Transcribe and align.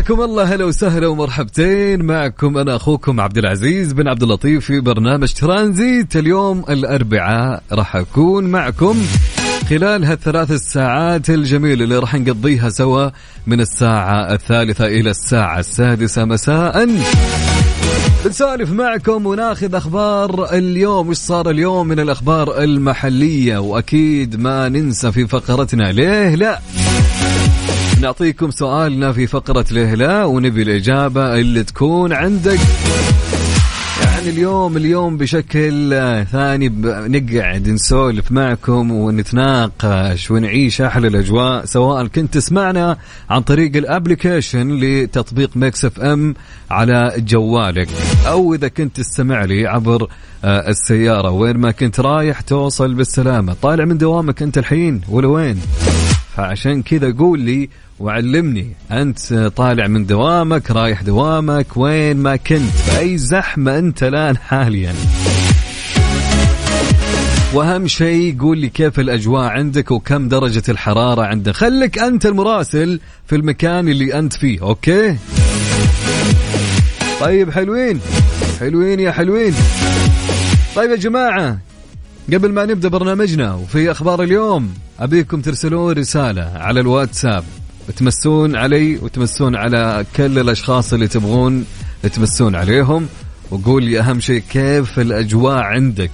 حياكم 0.00 0.22
الله. 0.22 0.54
هلا 0.54 0.64
وسهلا 0.64 1.06
ومرحبتين. 1.06 2.04
معكم 2.04 2.58
أنا 2.58 2.76
أخوكم 2.76 3.20
عبد 3.20 3.38
العزيز 3.38 3.92
بن 3.92 4.08
عبد 4.08 4.22
اللطيف 4.22 4.64
في 4.64 4.80
برنامج 4.80 5.32
ترانزيت. 5.32 6.16
اليوم 6.16 6.64
الأربعاء 6.68 7.62
راح 7.72 7.96
أكون 7.96 8.44
معكم 8.44 8.96
خلال 9.70 10.04
هالثلاث 10.04 10.50
الساعات 10.50 11.30
الجميلة 11.30 11.84
اللي 11.84 11.98
راح 11.98 12.14
نقضيها 12.14 12.68
سوا 12.68 13.10
من 13.46 13.60
الساعة 13.60 14.34
الثالثة 14.34 14.86
إلى 14.86 15.10
الساعة 15.10 15.58
السادسة 15.58 16.24
مساء. 16.24 16.88
بنسولف 18.24 18.72
معكم 18.72 19.26
وناخذ 19.26 19.74
أخبار 19.74 20.52
اليوم. 20.52 21.08
وش 21.08 21.16
صار 21.16 21.50
اليوم 21.50 21.88
من 21.88 22.00
الأخبار 22.00 22.62
المحلية؟ 22.62 23.58
وأكيد 23.58 24.40
ما 24.40 24.68
ننسى 24.68 25.12
في 25.12 25.26
فقرتنا. 25.26 25.92
ليه 25.92 26.34
لا؟ 26.34 26.60
نعطيكم 28.00 28.50
سؤالنا 28.50 29.12
في 29.12 29.26
فقرة 29.26 29.64
ليه 29.70 29.94
لا 29.94 30.24
ونبي 30.24 30.62
الإجابة 30.62 31.34
اللي 31.34 31.64
تكون 31.64 32.12
عندك. 32.12 32.58
يعني 34.02 34.30
اليوم 34.30 34.76
اليوم 34.76 35.16
بشكل 35.16 35.90
ثاني 36.32 36.68
نقعد 36.84 37.68
نسولف 37.68 38.32
معكم 38.32 38.90
ونتناقش 38.90 40.30
ونعيش 40.30 40.80
أحلى 40.80 41.08
الأجواء 41.08 41.64
سواء 41.64 42.06
كنت 42.06 42.34
تسمعنا 42.34 42.96
عن 43.30 43.40
طريق 43.40 43.76
ال 43.76 43.85
application 43.85 44.80
لتطبيق 44.80 45.56
Mix 45.56 45.84
FM 45.84 46.34
على 46.70 47.14
جوالك 47.18 47.88
أو 48.26 48.54
إذا 48.54 48.68
كنت 48.68 48.96
تستمع 48.96 49.44
لي 49.44 49.66
عبر 49.66 50.08
آه، 50.44 50.68
السيارة. 50.68 51.30
وين 51.30 51.56
ما 51.56 51.70
كنت 51.70 52.00
رايح 52.00 52.40
توصل 52.40 52.94
بالسلامة. 52.94 53.56
طالع 53.62 53.84
من 53.84 53.98
دوامك 53.98 54.42
أنت 54.42 54.58
الحين 54.58 55.00
ولا 55.08 55.28
وين؟ 55.28 55.60
فعشان 56.36 56.82
كذا 56.82 57.12
قول 57.18 57.40
لي 57.40 57.68
وعلمني. 58.00 58.72
أنت 58.92 59.34
طالع 59.56 59.86
من 59.86 60.06
دوامك 60.06 60.70
رايح 60.70 61.02
دوامك 61.02 61.76
وين 61.76 62.16
ما 62.16 62.36
كنت. 62.36 62.70
في 62.70 62.98
أي 62.98 63.18
زحمة 63.18 63.78
أنت 63.78 64.02
الآن 64.02 64.36
حاليا. 64.36 64.94
وأهم 67.54 67.86
شيء 67.86 68.36
قول 68.40 68.58
لي 68.58 68.68
كيف 68.68 69.00
الأجواء 69.00 69.42
عندك 69.42 69.90
وكم 69.90 70.28
درجة 70.28 70.62
الحرارة 70.68 71.22
عندك. 71.22 71.52
خليك 71.52 71.98
أنت 71.98 72.26
المراسل 72.26 73.00
في 73.26 73.36
المكان 73.36 73.88
اللي 73.88 74.18
أنت 74.18 74.32
فيه 74.32 74.62
أوكي؟ 74.62 75.16
طيب 77.20 77.50
حلوين. 77.50 78.00
حلوين 78.60 79.00
يا 79.00 79.12
حلوين. 79.12 79.54
طيب 80.76 80.90
يا 80.90 80.96
جماعة 80.96 81.58
قبل 82.32 82.52
ما 82.52 82.66
نبدأ 82.66 82.88
برنامجنا 82.88 83.54
وفي 83.54 83.90
أخبار 83.90 84.22
اليوم 84.22 84.74
أبيكم 85.00 85.40
ترسلون 85.40 85.92
رسالة 85.92 86.42
على 86.42 86.80
الواتساب. 86.80 87.44
تمسون 87.96 88.56
علي 88.56 88.96
وتمسون 88.96 89.56
على 89.56 90.06
كل 90.16 90.38
الأشخاص 90.38 90.92
اللي 90.92 91.08
تبغون 91.08 91.64
تمسون 92.12 92.54
عليهم 92.54 93.06
وقول 93.50 93.84
لي 93.84 94.00
أهم 94.00 94.20
شيء 94.20 94.42
كيف 94.50 94.98
الأجواء 94.98 95.58
عندك؟ 95.58 96.10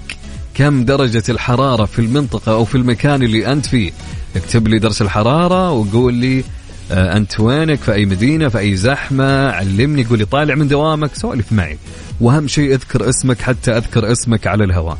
كم 0.55 0.85
درجة 0.85 1.23
الحرارة 1.29 1.85
في 1.85 1.99
المنطقة 1.99 2.53
أو 2.53 2.65
في 2.65 2.75
المكان 2.75 3.23
اللي 3.23 3.53
أنت 3.53 3.67
فيه؟ 3.67 3.93
اكتب 4.37 4.69
لي 4.69 4.79
درجة 4.79 5.03
الحرارة 5.03 5.71
وقول 5.71 6.15
لي 6.15 6.45
آه، 6.93 7.17
أنت 7.17 7.41
وينك؟ 7.41 7.79
في 7.79 7.93
أي 7.93 8.07
مدينة؟ 8.07 8.49
في 8.49 8.59
أي 8.59 8.77
زحمة؟ 8.77 9.51
علمني 9.51 10.05
قول 10.05 10.19
لي 10.19 10.25
طالع 10.25 10.55
من 10.55 10.69
دوامك 10.69 11.15
سولف 11.15 11.53
معي. 11.53 11.79
وأهم 12.21 12.49
شيء 12.49 12.75
أذكر 12.75 13.09
اسمك 13.09 13.41
حتى 13.41 13.77
أذكر 13.77 14.13
اسمك 14.13 14.47
على 14.47 14.65
الهواء. 14.65 14.99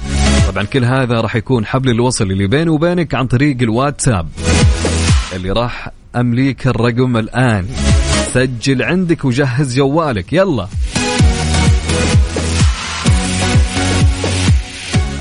طبعا 0.49 0.65
كل 0.65 0.85
هذا 0.85 1.21
راح 1.21 1.37
يكون 1.37 1.67
حبل 1.67 1.91
الوصل 1.91 2.31
اللي 2.31 2.47
بيني 2.47 2.71
وبينك 2.71 3.15
عن 3.15 3.27
طريق 3.27 3.57
الواتساب. 3.63 4.29
اللي 5.33 5.51
راح 5.51 5.91
أمليك 6.17 6.67
الرقم 6.67 7.17
الآن. 7.17 7.67
سجل 8.35 8.83
عندك 8.83 9.25
وجهز 9.25 9.77
جوالك. 9.77 10.33
يلا. 10.33 10.69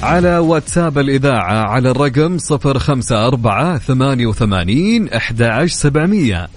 على 0.06 0.38
واتساب 0.38 0.98
الإذاعة 0.98 1.70
على 1.70 1.92
الرقم 1.92 2.38
صفر 2.38 2.80
خمسة 2.80 3.28
أربعة 3.28 3.78
ثمانية 3.78 4.26
وثمانين 4.26 5.10
أحد 5.10 5.42
عشر 5.42 5.76
سبعمية. 5.76 6.48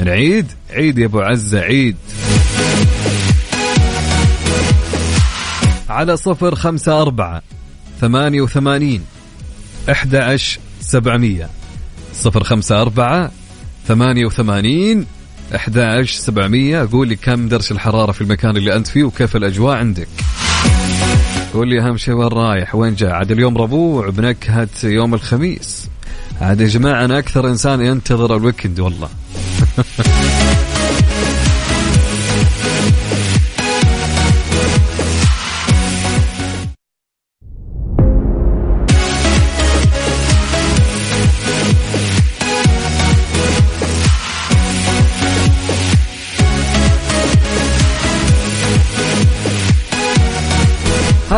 نعيد. 0.00 0.46
عيد 0.70 0.98
يا 0.98 1.06
أبو 1.06 1.20
عزة 1.20 1.60
عيد. 1.60 1.96
على 5.88 6.16
صفر 6.16 6.54
خمسة 6.54 7.02
أربعة 7.02 7.42
ثمانية 8.00 8.40
وثمانين 8.40 9.02
أحد 9.90 10.38
سبعمية. 10.80 11.48
صفر 12.14 12.44
خمسة 12.44 12.82
أربعة 12.82 13.30
ثمانية 13.88 14.26
وثمانين 14.26 15.06
أحد 15.54 15.78
سبعمية. 16.04 16.88
قول 16.92 17.08
لي 17.08 17.16
كم 17.16 17.48
درجة 17.48 17.72
الحرارة 17.72 18.12
في 18.12 18.20
المكان 18.20 18.56
اللي 18.56 18.76
أنت 18.76 18.86
فيه 18.86 19.04
وكيف 19.04 19.36
الأجواء 19.36 19.76
عندك. 19.76 20.08
قول 21.54 21.68
لي 21.68 21.80
أهم 21.80 21.96
شيء 21.96 22.14
وين 22.14 22.28
رايح؟ 22.28 22.74
وين 22.74 22.94
جاي 22.94 23.10
عاد 23.10 23.30
اليوم 23.30 23.58
ربوع 23.58 24.08
بنكهة 24.08 24.68
يوم 24.84 25.14
الخميس. 25.14 25.88
عاد 26.40 26.60
يا 26.60 26.66
جماعة 26.66 27.04
أنا 27.04 27.18
أكثر 27.18 27.48
إنسان 27.48 27.80
ينتظر 27.80 28.36
الويكند 28.36 28.80
والله. 28.80 29.08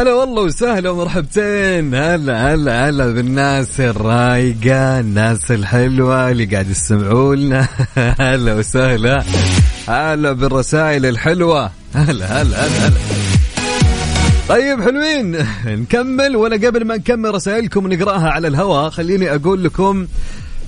هلا 0.02 0.14
والله 0.14 0.42
وسهلا 0.42 0.90
ومرحبتين. 0.90 1.94
هلا 1.94 2.54
هلا 2.54 2.88
هلا 2.88 3.06
بالناس 3.06 3.80
الرايقة 3.80 5.00
الناس 5.00 5.50
الحلوة 5.50 6.30
اللي 6.30 6.44
قاعد 6.44 6.70
يستمعوا 6.70 7.34
لنا. 7.34 7.68
هلا 8.20 8.54
وسهلا. 8.54 9.24
هلا 9.88 10.32
بالرسائل 10.32 11.06
الحلوة. 11.06 11.70
هلا 11.94 12.42
هلا 12.42 12.66
هلا 12.66 12.86
هلا. 12.86 12.96
طيب 14.48 14.82
حلوين. 14.82 15.46
نكمل 15.66 16.36
ولا 16.36 16.66
قبل 16.66 16.84
ما 16.84 16.96
نكمل 16.96 17.34
رسائلكم 17.34 17.84
ونقرأها 17.84 18.28
على 18.28 18.48
الهواء 18.48 18.90
خليني 18.90 19.34
أقول 19.34 19.64
لكم 19.64 20.06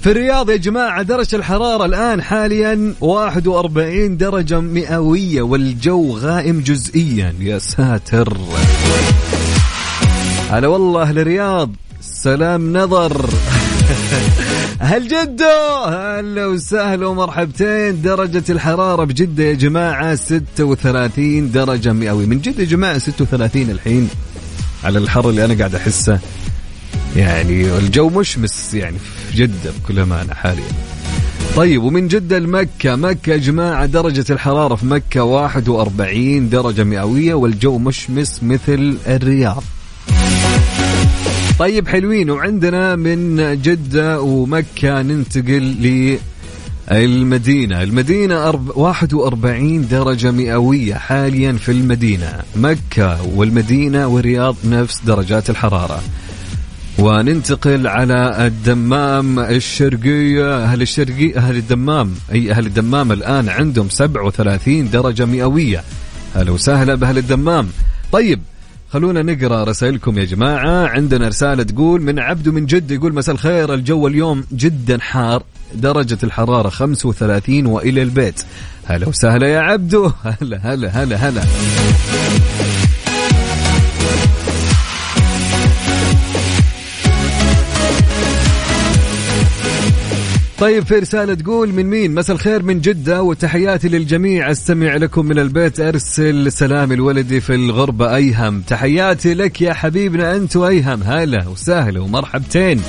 في 0.05 0.11
الرياض 0.11 0.51
يا 0.51 0.57
جماعة 0.57 1.03
درجة 1.03 1.37
الحرارة 1.37 1.85
الآن 1.85 2.23
حاليا 2.23 2.95
41 3.01 4.17
درجة 4.17 4.61
مئوية 4.61 5.43
والجو 5.43 6.19
غائم 6.19 6.61
جزئيا. 6.61 7.35
يا 7.41 7.59
ساتر. 7.59 8.39
هلا 10.51 10.69
والله 10.69 11.03
أهل 11.03 11.19
الرياض. 11.19 11.71
سلام 12.01 12.77
نظر. 12.77 13.27
هل 14.91 15.09
جدة. 15.09 15.85
هلا 15.89 16.47
وسهلا 16.47 17.07
ومرحبتين. 17.07 18.03
درجة 18.03 18.45
الحرارة 18.49 19.05
بجدة 19.05 19.45
يا 19.45 19.55
جماعة 19.55 20.15
36 20.15 21.53
درجة 21.53 21.93
مئوية. 21.93 22.27
من 22.27 22.41
جدة 22.41 22.63
يا 22.63 22.69
جماعة 22.69 22.99
36 22.99 23.71
الحين. 23.71 24.09
على 24.85 24.99
الحر 24.99 25.31
اللي 25.31 25.45
أنا 25.45 25.55
قاعد 25.55 25.75
أحسه. 25.75 26.19
يعني 27.17 27.79
الجو 27.79 28.09
مشمس 28.09 28.75
يعني. 28.75 28.97
في 29.35 29.41
جدة 29.43 29.71
بكل 29.71 29.99
أمانة 29.99 30.35
حاليا. 30.35 30.73
طيب 31.57 31.83
ومن 31.83 32.09
جدة 32.09 32.39
لمكة. 32.39 32.97
مكة 32.97 33.31
يا 33.33 33.37
جماعة 33.37 33.87
درجة 33.87 34.25
الحرارة 34.31 34.75
في 34.75 34.87
مكة 34.87 35.23
41 35.23 36.49
درجة 36.49 36.85
مئوية 36.85 37.35
والجو 37.35 37.79
مشمس 37.79 38.43
مثل 38.43 38.99
الرياض. 39.07 39.63
طيب 41.59 41.89
حلوين. 41.89 42.31
وعندنا 42.31 42.97
من 42.97 43.37
جدة 43.63 44.21
ومكة 44.21 45.03
ننتقل 45.03 46.17
للمدينة. 46.91 47.83
المدينة 47.83 48.51
41 48.77 49.89
درجة 49.89 50.31
مئوية 50.31 50.95
حاليا 50.95 51.53
في 51.53 51.73
المدينة. 51.73 52.41
مكة 52.57 53.19
والمدينة 53.37 54.07
والرياض 54.07 54.57
نفس 54.65 55.01
درجات 55.07 55.51
الحرارة. 55.51 56.03
وننتقل 56.99 57.87
على 57.87 58.47
الدمام 58.47 59.39
الشرقية 59.39 60.65
أهل 60.65 60.83
الشرقية 60.83 61.37
أهل 61.37 61.57
الدمام 61.57 62.15
أي 62.33 62.51
أهل 62.51 62.67
الدمام 62.67 63.13
الآن 63.13 63.49
عندهم 63.49 63.89
37 63.89 64.91
درجة 64.91 65.25
مئوية. 65.25 65.85
أهلا 66.37 66.51
وسهلا 66.51 66.95
بأهل 66.95 67.19
الدمام. 67.19 67.69
طيب 68.13 68.41
خلونا 68.91 69.23
نقرأ 69.23 69.65
رسائلكم 69.65 70.19
يا 70.19 70.25
جماعة. 70.25 70.87
عندنا 70.87 71.29
رسالة 71.29 71.63
تقول 71.63 72.03
من 72.03 72.19
عبده 72.19 72.53
من 72.53 72.67
جدة 72.67 72.95
يقول 72.95 73.15
مساء 73.15 73.35
الخير 73.35 73.75
الجو 73.75 74.07
اليوم 74.07 74.45
جدا 74.53 74.99
حار 75.01 75.43
درجة 75.75 76.19
الحرارة 76.23 76.69
35 76.69 77.67
وإلى 77.67 78.03
البيت. 78.03 78.43
هلا 78.85 79.09
وسهلا 79.09 79.47
يا 79.47 79.61
عبدو. 79.61 80.11
هلا 80.43 80.61
هلا 80.63 80.89
هلا 80.89 81.17
هلا. 81.17 81.43
طيب 90.59 90.85
في 90.85 90.95
رسالة 90.95 91.35
تقول 91.35 91.73
من 91.73 91.87
مين؟ 91.87 92.15
مساء 92.15 92.37
الخير 92.37 92.63
من 92.63 92.81
جدة 92.81 93.23
وتحياتي 93.23 93.89
للجميع. 93.89 94.51
أستمع 94.51 94.97
لكم 94.97 95.27
من 95.27 95.39
البيت 95.39 95.81
أرسل 95.81 96.53
سلام 96.53 96.93
الولدي 96.93 97.41
في 97.41 97.55
الغربة 97.55 98.17
أيهم. 98.17 98.61
تحياتي 98.61 99.35
لك 99.35 99.63
يا 99.63 99.73
حبيبنا 99.73 100.37
أنت 100.37 100.57
وايهم 100.57 101.03
هلا 101.03 101.49
وسهلا 101.49 102.01
ومرحبتين. 102.01 102.83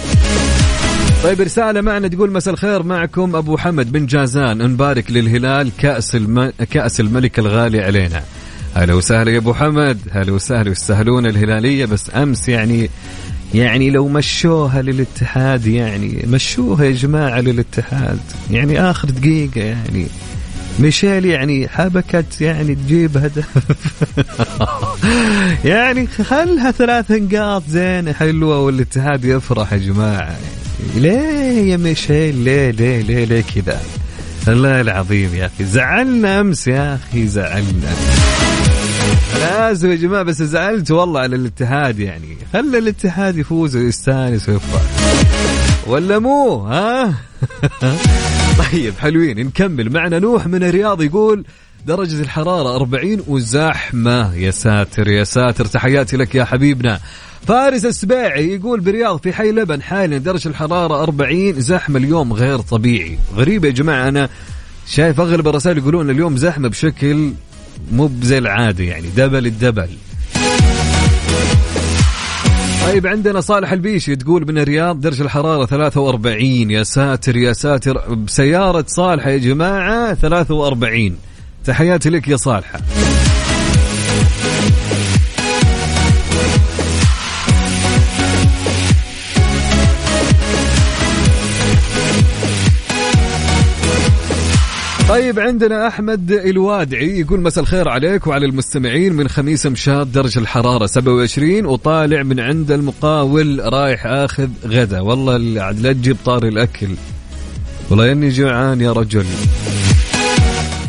طيب 1.23 1.41
رسالة 1.41 1.81
معنا 1.81 2.07
تقول 2.07 2.31
مساء 2.31 2.53
الخير 2.53 2.83
معكم 2.83 3.35
أبو 3.35 3.57
حمد 3.57 3.91
بن 3.91 4.05
جازان. 4.05 4.57
نبارك 4.57 5.11
للهلال 5.11 5.71
كأس 5.77 6.15
الم... 6.15 6.51
كأس 6.71 6.99
الملك 6.99 7.39
الغالي 7.39 7.81
علينا. 7.81 8.23
هلا 8.73 8.93
وسهلا 8.93 9.31
يا 9.31 9.37
أبو 9.37 9.53
حمد. 9.53 9.97
هلا 10.11 10.31
وسهلا 10.31 10.71
يستاهلون 10.71 11.25
الهلالية 11.25 11.85
بس 11.85 12.11
أمس 12.15 12.49
يعني 12.49 12.89
يعني 13.55 13.89
لو 13.89 14.07
مشوها 14.07 14.81
للاتحاد 14.81 15.67
يعني 15.67 16.25
مشوها 16.27 16.85
يا 16.85 16.91
جماعة 16.91 17.39
للاتحاد. 17.39 18.19
يعني 18.51 18.81
آخر 18.81 19.09
دقيقة 19.09 19.61
يعني. 19.61 20.07
ميشيل 20.79 21.25
يعني 21.25 21.67
حبكت 21.67 22.41
يعني 22.41 22.75
تجيب 22.75 23.17
هدف. 23.17 23.47
يعني 25.65 26.07
خلها 26.07 26.71
ثلاث 26.71 27.11
نقاط 27.11 27.63
زين 27.69 28.13
حلوة 28.13 28.59
والاتحاد 28.59 29.25
يفرح 29.25 29.73
يا 29.73 29.77
جماعة. 29.77 30.35
ليه 30.95 31.71
يا 31.71 31.77
ميشيل؟ 31.77 32.35
ليه 32.35 32.71
ليه 32.71 33.01
ليه 33.01 33.25
ليه 33.25 33.43
كذا؟ 33.55 33.81
الله 34.47 34.81
العظيم 34.81 35.35
يا 35.35 35.45
أخي 35.45 35.65
زعلنا 35.65 36.41
أمس 36.41 36.67
يا 36.67 36.95
أخي 36.95 37.27
زعلنا. 37.27 37.95
لازم 39.39 39.91
يا 39.91 39.95
جماعة 39.95 40.23
بس 40.23 40.41
زعلت 40.41 40.91
والله 40.91 41.19
على 41.19 41.35
الاتحاد 41.35 41.99
يعني. 41.99 42.37
خلى 42.53 42.77
الاتحاد 42.77 43.37
يفوز 43.37 43.75
ويستانس 43.75 44.49
ويفرح 44.49 44.81
ولا 45.87 46.19
مو؟ 46.19 46.57
ها؟ 46.57 47.13
طيب 48.71 48.93
حلوين. 48.99 49.39
نكمل. 49.39 49.93
معنا 49.93 50.19
نوح 50.19 50.47
من 50.47 50.63
الرياض 50.63 51.01
يقول 51.01 51.45
درجة 51.85 52.21
الحرارة 52.21 52.75
40 52.75 53.23
وزحمة. 53.27 54.35
يا 54.35 54.51
ساتر 54.51 55.07
يا 55.07 55.23
ساتر. 55.23 55.65
تحياتي 55.65 56.17
لك 56.17 56.35
يا 56.35 56.43
حبيبنا. 56.43 56.99
فارس 57.47 57.85
السباعي 57.85 58.55
يقول 58.55 58.79
برياض 58.79 59.19
في 59.19 59.33
حي 59.33 59.51
لبن 59.51 59.81
حاليا 59.81 60.17
درجة 60.17 60.47
الحرارة 60.47 61.03
40 61.03 61.61
زحمة 61.61 61.99
اليوم 61.99 62.33
غير 62.33 62.59
طبيعي. 62.59 63.17
غريب 63.35 63.65
يا 63.65 63.71
جماعة 63.71 64.07
أنا 64.07 64.29
شايف 64.87 65.19
أغلب 65.19 65.47
الرسائل 65.47 65.77
يقولون 65.77 66.09
اليوم 66.09 66.37
زحمة 66.37 66.67
بشكل 66.67 67.31
مو 67.91 68.11
زي 68.21 68.37
العادة 68.37 68.83
يعني 68.83 69.07
دبل 69.07 69.45
الدبل. 69.45 69.89
طيب 72.85 73.07
عندنا 73.07 73.41
صالح 73.41 73.71
البيشي 73.71 74.15
تقول 74.15 74.47
من 74.47 74.57
الرياض 74.57 75.01
درجة 75.01 75.21
الحرارة 75.21 75.65
43 75.65 76.71
يا 76.71 76.83
ساتر 76.83 77.37
يا 77.37 77.53
ساتر. 77.53 78.13
بسيارة 78.13 78.85
صالحة 78.87 79.29
يا 79.29 79.37
جماعة 79.37 80.13
43 80.13 81.17
تحياتي 81.65 82.09
لك 82.09 82.27
يا 82.27 82.37
صالحة. 82.37 82.79
طيب 95.09 95.39
عندنا 95.39 95.87
أحمد 95.87 96.31
الوادعي 96.31 97.19
يقول 97.19 97.41
مساء 97.41 97.63
الخير 97.63 97.89
عليك 97.89 98.27
وعلى 98.27 98.45
المستمعين. 98.45 99.13
من 99.13 99.27
خميس 99.27 99.65
مشاد 99.65 100.11
درجة 100.11 100.39
الحرارة 100.39 100.85
27 100.85 101.65
وطالع 101.65 102.23
من 102.23 102.39
عند 102.39 102.71
المقاول 102.71 103.73
رايح 103.73 104.05
آخذ 104.05 104.47
غدا. 104.65 104.99
والله 104.99 105.37
لا 105.71 105.93
تجيب 105.93 106.17
طار 106.25 106.43
الأكل. 106.43 106.89
والله 107.89 108.11
إني 108.11 108.29
جوعان 108.29 108.81
يا 108.81 108.91
رجل. 108.91 109.25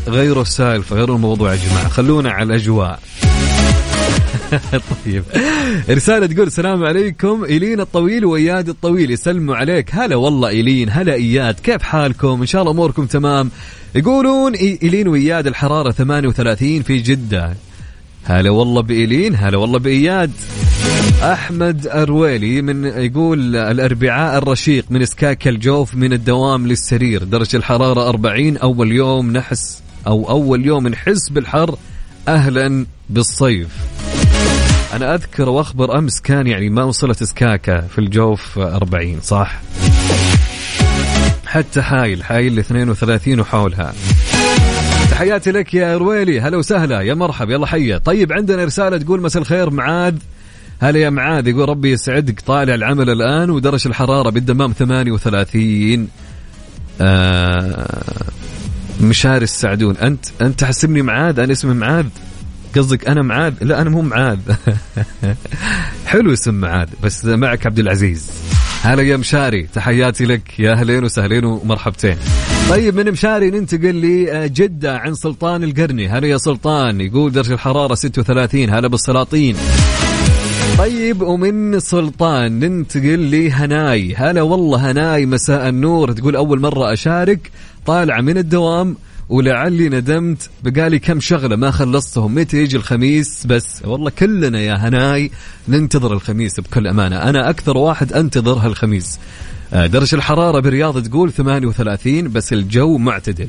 غيروا 0.08 0.42
السالفه 0.42 0.96
غيروا 0.96 1.16
الموضوع 1.16 1.54
يا 1.54 1.58
جماعة. 1.68 1.88
خلونا 1.88 2.30
على 2.30 2.46
الأجواء. 2.46 2.98
طيب. 5.04 5.24
رسالة 5.90 6.26
تقول 6.26 6.46
السلام 6.46 6.84
عليكم 6.84 7.44
إيلين 7.44 7.80
الطويل 7.80 8.24
وإياد 8.24 8.68
الطويل 8.68 9.10
يسلموا 9.10 9.56
عليك. 9.56 9.94
هلا 9.94 10.16
والله 10.16 10.48
إيلين 10.48 10.90
هلا 10.90 11.14
إياد 11.14 11.60
كيف 11.60 11.82
حالكم؟ 11.82 12.40
إن 12.40 12.46
شاء 12.46 12.62
الله 12.62 12.72
أموركم 12.72 13.06
تمام. 13.06 13.50
يقولون 13.94 14.54
إيلين 14.54 15.08
وإياد 15.08 15.46
الحرارة 15.46 15.90
38 15.90 16.82
في 16.82 16.98
جدة. 16.98 17.56
هلا 18.24 18.50
والله 18.50 18.82
بإيلين 18.82 19.34
هلا 19.34 19.58
والله 19.58 19.78
بإياد. 19.78 20.30
أحمد 21.22 21.86
أرويلي 21.86 22.62
من 22.62 22.84
يقول 22.84 23.56
الأربعاء 23.56 24.38
الرشيق 24.38 24.84
من 24.90 25.04
سكاك 25.04 25.48
الجوف 25.48 25.94
من 25.94 26.12
الدوام 26.12 26.66
للسرير. 26.66 27.24
درجة 27.24 27.56
الحرارة 27.56 28.08
40 28.08 28.56
أول 28.56 28.92
يوم 28.92 29.32
نحس 29.32 29.82
أو 30.06 30.30
أول 30.30 30.66
يوم 30.66 30.88
نحس 30.88 31.28
بالحر 31.28 31.76
أهلا 32.28 32.86
بالصيف. 33.10 33.68
أنا 34.96 35.14
أذكر 35.14 35.48
وأخبر 35.48 35.98
أمس 35.98 36.20
كان 36.20 36.46
يعني 36.46 36.70
ما 36.70 36.84
وصلت 36.84 37.24
سكاكة 37.24 37.80
في 37.80 37.98
الجوف 37.98 38.58
40 38.58 39.20
صح؟ 39.20 39.60
حتى 41.46 41.82
حايل 41.82 42.24
حايل 42.24 42.58
32 42.58 43.40
وحولها. 43.40 43.94
تحياتي 45.10 45.50
لك 45.50 45.74
يا 45.74 45.96
رويلي 45.96 46.40
هلا 46.40 46.56
وسهلا 46.56 47.00
يا 47.00 47.14
مرحب 47.14 47.50
يلا 47.50 47.66
حيا. 47.66 47.98
طيب 47.98 48.32
عندنا 48.32 48.64
رسالة 48.64 48.98
تقول 48.98 49.20
مساء 49.20 49.42
الخير 49.42 49.70
معاذ. 49.70 50.14
هلا 50.80 50.98
يا 50.98 51.10
معاذ 51.10 51.48
يقول 51.48 51.68
ربي 51.68 51.92
يسعدك 51.92 52.40
طالع 52.40 52.74
العمل 52.74 53.10
الآن 53.10 53.50
ودرجة 53.50 53.88
الحرارة 53.88 54.30
بالدمام 54.30 54.72
38 54.72 56.08
آه 57.00 58.02
مشاري 59.00 59.44
السعدون 59.44 59.96
أنت 59.96 60.26
أنت 60.40 60.60
تحسبني 60.60 61.02
معاذ؟ 61.02 61.38
أنا 61.40 61.52
اسمي 61.52 61.74
معاذ؟ 61.74 62.06
قصدك 62.78 63.08
أنا 63.08 63.22
معاذ؟ 63.22 63.54
لا 63.60 63.80
أنا 63.80 63.90
مو 63.90 64.02
معاذ. 64.02 64.38
حلو 66.06 66.32
اسم 66.32 66.54
معاذ 66.54 66.88
بس 67.02 67.24
معك 67.24 67.66
عبد 67.66 67.78
العزيز. 67.78 68.30
هلا 68.82 69.02
يا 69.02 69.16
مشاري 69.16 69.62
تحياتي 69.62 70.24
لك. 70.24 70.60
يا 70.60 70.72
أهلين 70.72 71.04
وسهلين 71.04 71.44
ومرحبتين. 71.44 72.16
طيب 72.70 72.96
من 72.96 73.12
مشاري 73.12 73.50
ننتقل 73.50 74.00
لجدة 74.00 74.98
عن 74.98 75.14
سلطان 75.14 75.64
القرني. 75.64 76.08
هلا 76.08 76.26
يا 76.26 76.36
سلطان 76.36 77.00
يقول 77.00 77.32
درجة 77.32 77.54
الحرارة 77.54 77.94
36 77.94 78.70
هلا 78.70 78.88
بالسلاطين. 78.88 79.56
طيب 80.78 81.22
ومن 81.22 81.80
سلطان 81.80 82.58
ننتقل 82.58 83.30
لهناي. 83.30 84.14
هلا 84.14 84.42
والله 84.42 84.90
هناي 84.90 85.26
مساء 85.26 85.68
النور. 85.68 86.12
تقول 86.12 86.36
أول 86.36 86.60
مرة 86.60 86.92
أشارك 86.92 87.50
طالعة 87.86 88.20
من 88.20 88.38
الدوام. 88.38 88.96
ولعلي 89.28 89.88
ندمت 89.88 90.50
بقالي 90.64 90.98
كم 90.98 91.20
شغلة 91.20 91.56
ما 91.56 91.70
خلصتهم. 91.70 92.34
متى 92.34 92.56
يجي 92.56 92.76
الخميس 92.76 93.46
بس؟ 93.46 93.82
والله 93.84 94.10
كلنا 94.10 94.60
يا 94.60 94.74
هناي 94.74 95.30
ننتظر 95.68 96.12
الخميس 96.12 96.60
بكل 96.60 96.86
أمانة. 96.86 97.16
أنا 97.16 97.50
أكثر 97.50 97.76
واحد 97.76 98.12
أنتظر 98.12 98.52
هالخميس. 98.52 99.18
آه، 99.72 99.86
درجة 99.86 100.16
الحرارة 100.16 100.60
برياض 100.60 101.02
تقول 101.02 101.32
38 101.32 102.32
بس 102.32 102.52
الجو 102.52 102.98
معتدل. 102.98 103.48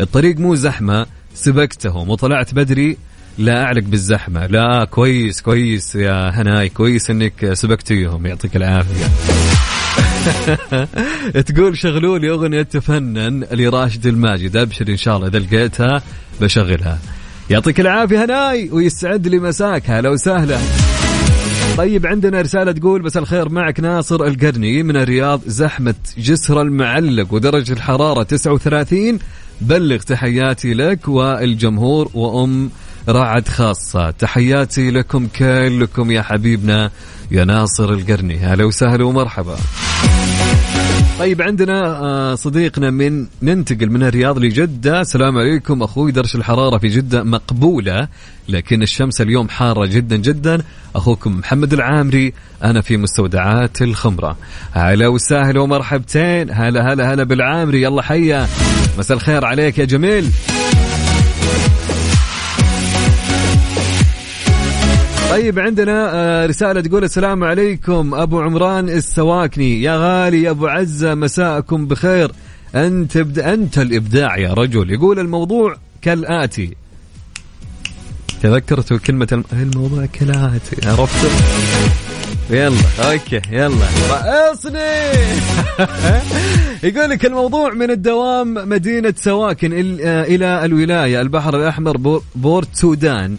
الطريق 0.00 0.36
مو 0.38 0.54
زحمة 0.54 1.06
سبقتهم 1.34 2.10
وطلعت 2.10 2.54
بدري. 2.54 2.96
لا 3.38 3.64
أعلق 3.64 3.82
بالزحمة. 3.82 4.46
لا 4.46 4.84
كويس 4.84 5.40
كويس 5.40 5.94
يا 5.94 6.30
هناي 6.30 6.68
كويس 6.68 7.10
أنك 7.10 7.52
سبقتيهم. 7.52 8.26
يعطيك 8.26 8.56
العافية. 8.56 9.37
تقول 11.46 11.78
شغلوا 11.78 12.18
لي 12.18 12.30
أغنية 12.30 12.62
تفنن 12.62 13.44
لراشد 13.52 14.06
الماجد 14.06 14.56
أبشر 14.56 14.88
إن 14.88 14.96
شاء 14.96 15.16
الله 15.16 15.28
إذا 15.28 15.38
لقيتها 15.38 16.02
بشغلها. 16.40 16.98
يعطيك 17.50 17.80
العافية 17.80 18.24
هناي 18.24 18.70
ويسعد 18.72 19.26
لي 19.26 19.38
مساك. 19.38 19.90
هلا 19.90 20.10
وسهلا. 20.10 20.58
طيب 21.78 22.06
عندنا 22.06 22.40
رسالة 22.40 22.72
تقول 22.72 23.02
بس 23.02 23.16
الخير 23.16 23.48
معك 23.48 23.80
ناصر 23.80 24.26
القرني 24.26 24.82
من 24.82 24.96
الرياض 24.96 25.40
زحمة 25.46 25.94
جسر 26.18 26.62
المعلق 26.62 27.32
ودرجة 27.34 27.72
الحرارة 27.72 28.22
39 28.22 29.18
بلغ 29.60 29.96
تحياتي 29.96 30.74
لك 30.74 31.08
والجمهور 31.08 32.10
وأم 32.14 32.70
رعد 33.08 33.48
خاصة. 33.48 34.10
تحياتي 34.10 34.90
لكم 34.90 35.26
كلكم 35.26 36.10
يا 36.10 36.22
حبيبنا 36.22 36.90
يا 37.30 37.44
ناصر 37.44 37.92
القرني. 37.92 38.38
هلا 38.38 38.64
وسهلا 38.64 39.04
ومرحبا. 39.04 39.56
طيب 41.18 41.42
عندنا 41.42 41.86
آه، 41.86 42.34
صديقنا 42.34 42.90
من 42.90 43.26
ننتقل 43.42 43.90
من 43.90 44.02
الرياض 44.02 44.38
لجدة. 44.38 45.00
السلام 45.00 45.38
عليكم 45.38 45.82
أخوي 45.82 46.12
درجة 46.12 46.36
الحرارة 46.36 46.78
في 46.78 46.88
جدة 46.88 47.22
مقبولة 47.22 48.08
لكن 48.48 48.82
الشمس 48.82 49.20
اليوم 49.20 49.48
حارة 49.48 49.86
جدا 49.86 50.16
جدا. 50.16 50.62
أخوكم 50.96 51.38
محمد 51.38 51.72
العامري 51.72 52.32
أنا 52.64 52.80
في 52.80 52.96
مستودعات 52.96 53.82
الخمرة. 53.82 54.36
هلا 54.72 55.08
وسهلا 55.08 55.60
ومرحبتين. 55.60 56.50
هلا 56.50 56.92
هلا 56.92 57.14
هلا 57.14 57.24
بالعامري 57.24 57.82
يلا 57.82 58.02
حيا. 58.02 58.48
مساء 58.98 59.16
الخير 59.16 59.44
عليك 59.44 59.78
يا 59.78 59.84
جميل. 59.84 60.30
طيب 65.30 65.58
عندنا 65.58 66.10
آه، 66.14 66.46
رسالة 66.46 66.80
تقول 66.80 67.04
السلام 67.04 67.44
عليكم 67.44 68.14
أبو 68.14 68.40
عمران 68.40 68.88
السواكني. 68.88 69.82
يا 69.82 69.96
غالي 69.96 70.42
يا 70.42 70.50
أبو 70.50 70.66
عزة 70.66 71.14
مساءكم 71.14 71.86
بخير. 71.86 72.32
أنت 72.74 73.16
أنت 73.38 73.78
الإبداع 73.78 74.38
يا 74.38 74.54
رجل. 74.54 74.90
يقول 74.90 75.18
الموضوع 75.18 75.76
كالآتي. 76.02 76.76
تذكرتوا 78.42 78.98
كلمة 78.98 79.44
الموضوع 79.52 80.06
كالآتي؟ 80.06 80.88
عرفتوا 80.88 81.30
يلا 82.50 82.76
okay 83.00 83.40
يلا. 83.50 83.86
رأسني! 84.10 84.78
يقول 86.88 87.10
لك 87.10 87.26
الموضوع 87.26 87.72
من 87.72 87.90
الدوام 87.90 88.54
مدينة 88.54 89.14
سواكن 89.16 89.72
إلى 90.02 90.64
الولاية 90.64 91.20
البحر 91.20 91.56
الأحمر 91.56 92.20
بورت 92.34 92.68
سودان. 92.72 93.36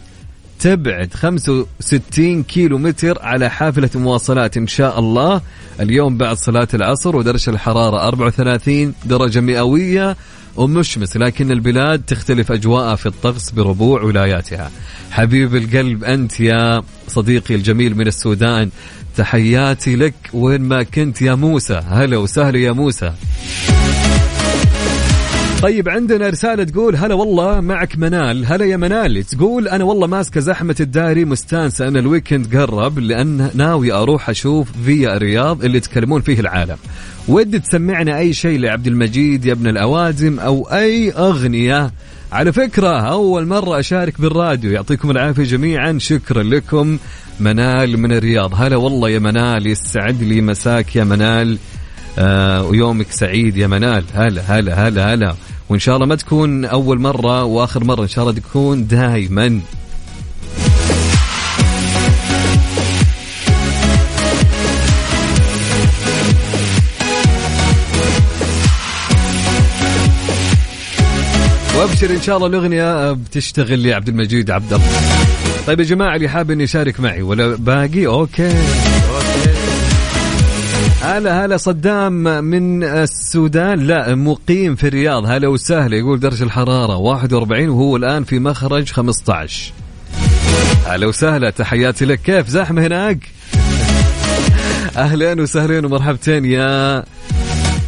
تبعد 0.60 1.14
65 1.14 2.42
كيلو 2.42 2.78
متر 2.78 3.18
على 3.22 3.50
حافلة 3.50 3.90
مواصلات 3.94 4.56
إن 4.56 4.66
شاء 4.66 4.98
الله. 4.98 5.40
اليوم 5.80 6.16
بعد 6.16 6.36
صلاة 6.36 6.68
العصر 6.74 7.16
ودرجة 7.16 7.50
الحرارة 7.50 8.08
34 8.08 8.94
درجة 9.04 9.40
مئوية 9.40 10.16
ومشمس 10.56 11.16
لكن 11.16 11.50
البلاد 11.50 12.02
تختلف 12.06 12.52
أجواءها 12.52 12.96
في 12.96 13.06
الطقس 13.06 13.50
بربوع 13.50 14.02
ولاياتها. 14.02 14.70
حبيب 15.10 15.56
القلب 15.56 16.04
أنت 16.04 16.40
يا 16.40 16.82
صديقي 17.08 17.54
الجميل 17.54 17.96
من 17.96 18.06
السودان 18.06 18.70
تحياتي 19.16 19.96
لك 19.96 20.14
وين 20.32 20.60
ما 20.60 20.82
كنت 20.82 21.22
يا 21.22 21.34
موسى. 21.34 21.82
هلا 21.88 22.16
وسهلا 22.16 22.58
يا 22.58 22.72
موسى. 22.72 23.12
طيب 25.62 25.88
عندنا 25.88 26.28
رسالة 26.28 26.64
تقول 26.64 26.96
هلا 26.96 27.14
والله 27.14 27.60
معك 27.60 27.98
منال. 27.98 28.46
هلا 28.46 28.64
يا 28.64 28.76
منال. 28.76 29.24
تقول 29.24 29.68
أنا 29.68 29.84
والله 29.84 30.06
ماسكة 30.06 30.40
زحمة 30.40 30.76
الداري 30.80 31.24
مستانسة 31.24 31.88
أن 31.88 31.96
الويكند 31.96 32.56
قرب 32.56 32.98
لأن 32.98 33.50
ناوي 33.54 33.92
أروح 33.92 34.30
أشوف 34.30 34.68
فيا 34.84 35.16
الرياض 35.16 35.64
اللي 35.64 35.76
يتكلمون 35.76 36.20
فيه 36.20 36.40
العالم. 36.40 36.76
ودي 37.28 37.58
تسمعنا 37.58 38.18
أي 38.18 38.32
شيء 38.32 38.58
لعبد 38.58 38.86
المجيد 38.86 39.44
يا 39.44 39.52
ابن 39.52 39.66
الأوادم 39.66 40.40
أو 40.40 40.68
أي 40.72 41.10
أغنية. 41.12 41.92
على 42.32 42.52
فكرة 42.52 43.00
أول 43.00 43.46
مرة 43.46 43.78
أشارك 43.78 44.20
بالراديو. 44.20 44.70
يعطيكم 44.70 45.10
العافية 45.10 45.44
جميعا. 45.44 45.98
شكرا 45.98 46.42
لكم. 46.42 46.98
منال 47.40 47.98
من 47.98 48.12
الرياض. 48.12 48.54
هلا 48.54 48.76
والله 48.76 49.08
يا 49.10 49.18
منال 49.18 49.66
يسعد 49.66 50.22
لي 50.22 50.40
مساك 50.40 50.96
يا 50.96 51.04
منال. 51.04 51.58
آه 52.18 52.64
ويومك 52.64 53.10
سعيد 53.10 53.56
يا 53.56 53.66
منال. 53.66 54.04
هلا 54.14 54.42
هلا 54.42 54.88
هلا 54.88 55.14
هلا. 55.14 55.34
وإن 55.70 55.78
شاء 55.78 55.96
الله 55.96 56.06
ما 56.06 56.14
تكون 56.14 56.64
أول 56.64 57.00
مرة 57.00 57.44
وآخر 57.44 57.84
مرة 57.84 58.02
إن 58.02 58.08
شاء 58.08 58.24
الله 58.24 58.40
تكون 58.40 58.86
دائما 58.86 59.60
وأبشر 71.78 72.10
إن 72.10 72.22
شاء 72.22 72.36
الله 72.36 72.46
الأغنية 72.46 73.12
بتشتغل 73.12 73.88
لعبد 73.88 74.08
المجيد 74.08 74.50
عبد 74.50 74.72
الله. 74.72 74.86
طيب 75.66 75.80
يا 75.80 75.84
جماعة 75.84 76.16
اللي 76.16 76.28
حاب 76.28 76.50
إنه 76.50 76.62
يشارك 76.62 77.00
معي 77.00 77.22
ولا 77.22 77.56
باقي؟ 77.56 78.06
أوكي. 78.06 78.54
هلا 81.02 81.44
هلا 81.44 81.56
صدام 81.56 82.12
من 82.44 82.84
السودان. 82.84 83.78
لا 83.78 84.14
مقيم 84.14 84.74
في 84.74 84.88
الرياض. 84.88 85.26
هلا 85.26 85.48
وسهلا 85.48 85.96
يقول 85.96 86.20
درجة 86.20 86.44
الحرارة 86.44 86.96
41 86.96 87.68
وهو 87.68 87.96
الآن 87.96 88.24
في 88.24 88.38
مخرج 88.38 88.90
15 88.92 89.72
هلا 90.86 91.06
وسهلا 91.06 91.50
تحياتي 91.50 92.04
لك. 92.04 92.20
كيف 92.22 92.48
زحمة 92.48 92.86
هناك؟ 92.86 93.18
أهلين 94.96 95.40
وسهلين 95.40 95.84
ومرحبتين 95.84 96.44
يا 96.44 97.04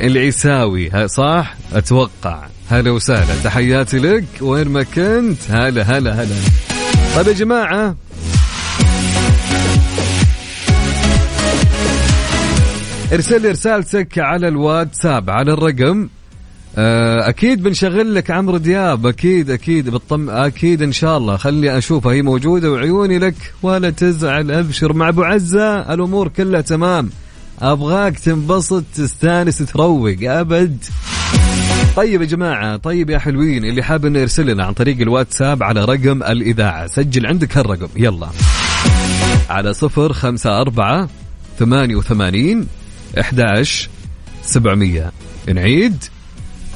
العيساوي. 0.01 1.09
صح؟ 1.09 1.55
أتوقع. 1.73 2.43
هلا 2.71 2.91
وسهلا 2.91 3.35
تحياتي 3.45 3.99
لك. 3.99 4.25
وين 4.41 4.69
ما 4.69 4.83
كنت؟ 4.83 5.39
هلا 5.51 5.83
هلا 5.83 6.13
هلا. 6.23 6.35
طيب 7.17 7.29
يا 7.29 7.33
جماعة 7.33 7.97
ارسل 13.13 13.43
لي 13.43 13.51
رسالتك 13.51 14.19
على 14.19 14.49
الواتساب 14.49 15.31
على 15.31 15.53
الرقم. 15.53 16.09
آه، 16.79 17.29
أكيد 17.29 17.63
بنشغل 17.63 18.15
لك 18.15 18.31
عمرو 18.31 18.57
دياب 18.57 19.07
أكيد 19.07 19.51
أكيد 19.51 19.89
بالطم 19.91 20.31
أكيد 20.31 20.83
إن 20.83 20.93
شاء 20.93 21.19
الله. 21.19 21.37
خلي 21.37 21.79
اشوفها 21.79 22.13
هي 22.13 22.23
موجودة 22.23 22.73
وعيوني 22.73 23.19
لك 23.19 23.35
ولا 23.63 23.91
تزعل 23.91 24.51
أبشر. 24.51 24.93
مع 24.93 25.09
أبو 25.09 25.23
عزة 25.23 25.95
الأمور 25.95 26.29
كلها 26.29 26.61
تمام. 26.61 27.11
أبغاك 27.63 28.19
تنبسط 28.19 28.85
تستانس 28.95 29.59
تروق 29.59 30.17
أبد. 30.23 30.85
طيب 31.97 32.21
يا 32.21 32.27
جماعة 32.27 32.77
طيب 32.77 33.11
يا 33.11 33.19
حلوين 33.19 33.65
اللي 33.65 33.83
حاب 33.83 34.07
إنه 34.07 34.19
يرسل 34.19 34.47
لنا 34.47 34.65
عن 34.65 34.73
طريق 34.73 35.01
الواتساب 35.01 35.63
على 35.63 35.85
رقم 35.85 36.23
الإذاعة. 36.23 36.87
سجل 36.87 37.27
عندك 37.27 37.59
هالرقم 37.59 37.89
يلا. 37.97 38.29
على 39.51 39.75
صفر 39.75 40.13
خمسة 40.13 40.61
أربعة 40.61 41.09
ثمانية 41.59 41.97
وثمانين 41.97 42.67
11 43.19 43.89
700 44.43 45.13
نعيد 45.49 46.05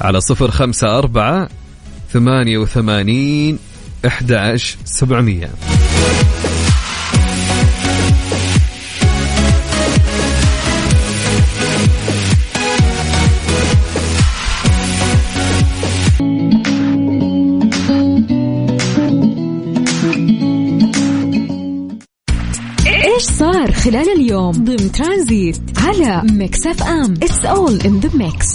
على 0.01 0.19
054 0.39 1.47
88 2.13 3.59
11 4.05 4.77
700 4.85 5.49
خلال 23.87 24.09
اليوم 24.09 24.51
ضمن 24.51 24.91
ترانزيت 24.91 25.57
على 25.77 26.21
Mix 26.31 26.67
FM. 26.67 27.13
It's 27.13 27.45
all 27.45 27.81
in 27.81 27.99
the 27.99 28.09
mix 28.17 28.47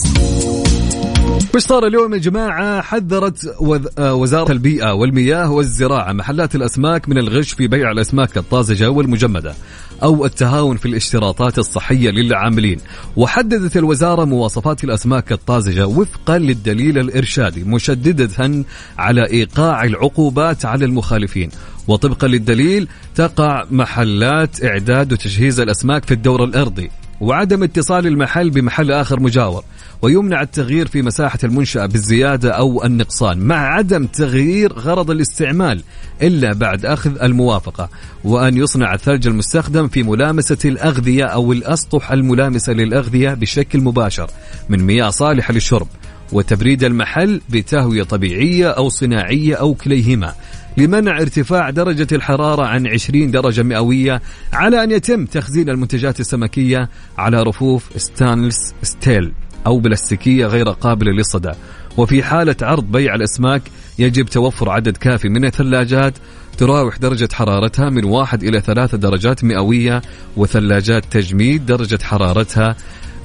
وش 1.55 1.63
صار 1.63 1.87
اليوم 1.87 2.15
يا 2.15 2.19
جماعة 2.19 2.81
حذرت 2.81 3.57
آه، 3.99 4.15
وزارة 4.15 4.53
البيئة 4.53 4.93
والمياه 4.93 5.51
والزراعة 5.53 6.13
محلات 6.13 6.55
الأسماك 6.55 7.09
من 7.09 7.19
الغش 7.19 7.53
في 7.53 7.67
بيع 7.67 7.91
الأسماك 7.91 8.37
الطازجة 8.37 8.91
والمجمدة 8.91 9.55
أو 10.03 10.25
التهاون 10.25 10.77
في 10.77 10.87
الاشتراطات 10.87 11.59
الصحية 11.59 12.11
للعاملين. 12.11 12.79
وحددت 13.17 13.77
الوزارة 13.77 14.25
مواصفات 14.25 14.85
الأسماك 14.85 15.33
الطازجة 15.33 15.87
وفقا 15.87 16.39
للدليل 16.39 16.99
الإرشادي 16.99 17.65
مشددة 17.65 18.65
على 18.99 19.27
إيقاع 19.27 19.85
العقوبات 19.85 20.65
على 20.65 20.85
المخالفين. 20.85 21.51
وطبقا 21.89 22.29
للدليل 22.29 22.89
تقع 23.15 23.65
محلات 23.71 24.65
إعداد 24.65 25.13
وتجهيز 25.13 25.61
الأسماك 25.61 26.05
في 26.05 26.15
الدور 26.15 26.45
الأرضي 26.45 26.91
وعدم 27.21 27.63
اتصال 27.63 28.07
المحل 28.07 28.51
بمحل 28.51 28.93
آخر 28.93 29.21
مجاور 29.21 29.65
ويمنع 30.03 30.43
التغيير 30.43 30.87
في 30.87 31.03
مساحة 31.03 31.39
المنشأة 31.45 31.87
بالزيادة 31.87 32.51
أو 32.51 32.85
النقصان 32.85 33.39
مع 33.39 33.57
عدم 33.57 34.07
تغيير 34.07 34.73
غرض 34.73 35.11
الاستعمال 35.11 35.83
إلا 36.23 36.53
بعد 36.53 36.87
أخذ 36.87 37.23
الموافقة 37.23 37.89
وأن 38.25 38.57
يصنع 38.57 38.95
الثلج 38.95 39.27
المستخدم 39.27 39.89
في 39.89 40.03
ملامسة 40.03 40.59
الأغذية 40.65 41.25
أو 41.25 41.53
الأسطح 41.53 42.13
الملامسة 42.13 42.73
للأغذية 42.73 43.35
بشكل 43.35 43.81
مباشر 43.81 44.31
من 44.69 44.79
مياه 44.79 45.11
صالحة 45.11 45.55
للشرب 45.55 45.89
وتبريد 46.33 46.85
المحل 46.85 47.41
بتهوية 47.51 48.03
طبيعية 48.03 48.71
أو 48.71 48.89
صناعية 48.89 49.55
أو 49.55 49.75
كليهما. 49.75 50.35
لمنع 50.77 51.21
ارتفاع 51.21 51.71
درجة 51.71 52.07
الحرارة 52.13 52.67
عن 52.67 52.87
20 52.87 53.31
درجة 53.31 53.63
مئوية 53.63 54.23
على 54.53 54.85
أن 54.85 54.91
يتم 54.91 55.27
تخزين 55.27 55.71
المنتجات 55.71 56.21
السمكية 56.21 56.89
على 57.19 57.43
رفوف 57.43 57.91
stainless 57.97 58.75
steel 58.83 59.33
أو 59.67 59.79
بلاستيكية 59.79 60.47
غير 60.47 60.69
قابلة 60.69 61.13
للصدى. 61.13 61.53
وفي 61.97 62.23
حالة 62.23 62.57
عرض 62.63 62.85
بيع 62.85 63.15
الأسماك 63.15 63.63
يجب 63.99 64.27
توفر 64.27 64.71
عدد 64.71 64.97
كافي 64.97 65.29
من 65.29 65.45
الثلاجات 65.45 66.15
تراوح 66.59 66.99
درجة 66.99 67.29
حرارتها 67.33 67.91
من 67.91 68.05
واحد 68.05 68.45
إلى 68.45 68.61
ثلاثة 68.61 68.99
درجات 68.99 69.45
مئوية 69.45 70.03
وثلاجات 70.37 71.05
تجميد 71.11 71.67
درجة 71.67 71.99
حرارتها 72.03 72.77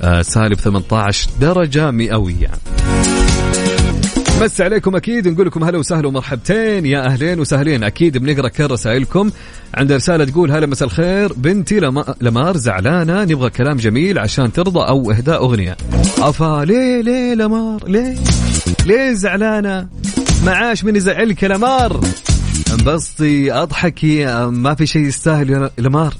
آه، 0.01 0.21
سالب 0.21 0.53
18 0.53 1.29
درجة 1.41 1.91
مئوية. 1.91 2.51
مس 4.41 4.61
عليكم 4.61 4.95
أكيد 4.95 5.27
نقول 5.27 5.47
لكم 5.47 5.63
هلا 5.63 5.77
وسهلا 5.77 6.07
ومرحبتين. 6.07 6.85
يا 6.85 7.05
أهلين 7.05 7.39
وسهلين 7.39 7.83
أكيد 7.83 8.17
بنقرأ 8.17 8.47
كل 8.47 8.71
رسائلكم. 8.71 9.31
عند 9.75 9.91
رسالة 9.91 10.25
تقول 10.25 10.51
هلا 10.51 10.65
مساء 10.65 10.87
الخير. 10.87 11.33
بنتي 11.33 11.79
لمار 12.21 12.57
زعلانة 12.57 13.23
نبغى 13.23 13.49
كلام 13.49 13.77
جميل 13.77 14.19
عشان 14.19 14.51
ترضى 14.51 14.79
أو 14.79 15.11
إهداء 15.11 15.43
أغنية. 15.43 15.77
أفا 16.19 16.65
ليه 16.65 17.01
ليه 17.01 17.33
لمار؟ 17.33 17.87
ليه؟ 17.87 18.15
ليه 18.85 19.13
زعلانة؟ 19.13 19.87
معاش 20.45 20.83
من 20.83 20.95
يزعلك 20.95 21.43
يا 21.43 21.47
لمار. 21.47 22.01
انبسطي 22.73 23.51
أضحكي 23.51 24.25
ما 24.45 24.75
في 24.75 24.85
شيء 24.85 25.01
يستاهل 25.01 25.49
يا 25.49 25.69
لمار. 25.77 26.13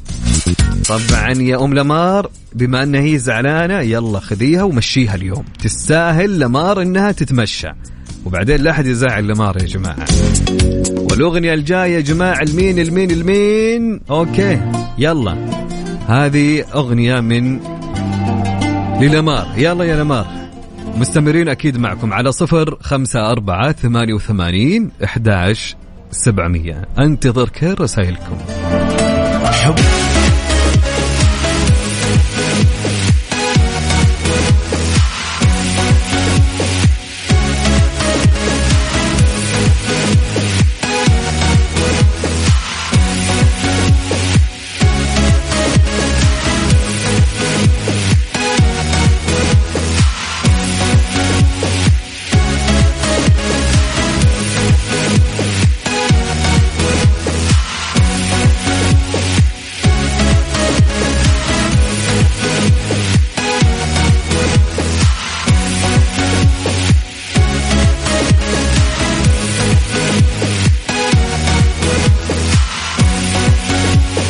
طبعا 0.90 1.32
يا 1.32 1.64
أم 1.64 1.74
لمار 1.74 2.30
بما 2.54 2.84
أنها 2.84 3.02
هي 3.02 3.18
زعلانة 3.18 3.80
يلا 3.80 4.20
خذيها 4.20 4.64
ومشيها 4.64 5.16
اليوم. 5.16 5.46
تستاهل 5.64 6.40
لمار 6.40 6.82
إنها 6.82 7.12
تتمشى. 7.12 7.68
وبعدين 8.26 8.56
لا 8.62 8.72
أحد 8.72 8.86
يزعل 8.86 9.28
لمار 9.28 9.58
يا 9.58 9.66
جماعة. 9.66 10.06
والأغنية 11.12 11.54
الجاية 11.54 11.96
يا 11.96 12.00
جماعة 12.00 12.42
المين 12.42 12.80
المين 12.80 13.12
المين. 13.12 14.00
okay 14.10 14.62
يلا. 14.98 15.36
هذه 16.08 16.66
أغنية 16.76 17.20
من 17.20 17.60
للمار. 19.02 19.48
يلا 19.58 19.84
يا 19.84 20.04
لمار. 20.04 20.28
مستمرين 20.96 21.50
أكيد 21.50 21.78
معكم 21.78 22.14
على 22.14 22.32
صفر 22.32 22.78
خمسة 22.82 23.32
أربعة 23.32 23.72
ثمانية 23.72 24.14
وثمانين 24.14 24.92
أحداش 25.04 25.76
سبعمية. 26.12 26.86
أنتظر 27.00 27.50
كل 27.50 27.76
رسائلكم. 27.80 28.38
حب 29.44 29.76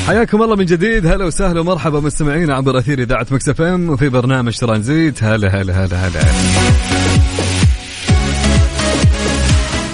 حياكم 0.07 0.43
الله 0.43 0.55
من 0.55 0.65
جديد. 0.65 1.05
هلا 1.05 1.25
وسهلا 1.25 1.59
ومرحبا 1.59 1.99
مستمعينا 1.99 2.55
عبر 2.55 2.77
أثير 2.77 2.99
إذاعة 2.99 3.27
مكس 3.31 3.61
إم 3.61 3.89
وفي 3.89 4.09
برنامج 4.09 4.57
ترانزيت. 4.57 5.23
هلا 5.23 5.61
هلا 5.61 5.85
هلا 5.85 6.07
هلا. 6.07 6.21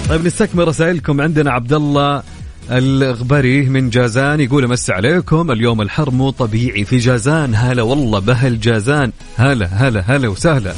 طيب 0.08 0.26
نستكمل 0.26 0.68
رسائلكم. 0.68 1.20
عندنا 1.20 1.50
عبد 1.50 1.72
الله 1.72 2.22
الغبري 2.70 3.62
من 3.62 3.90
جازان 3.90 4.40
يقول 4.40 4.64
امسي 4.64 4.92
عليكم. 4.92 5.50
اليوم 5.50 5.82
الحر 5.82 6.10
مو 6.10 6.30
طبيعي 6.30 6.84
في 6.84 6.98
جازان. 6.98 7.54
هلا 7.54 7.82
والله 7.82 8.18
بهل 8.18 8.60
جازان. 8.60 9.12
هلا 9.36 9.66
هلا 9.66 10.04
هلا 10.06 10.28
وسهلا. 10.28 10.74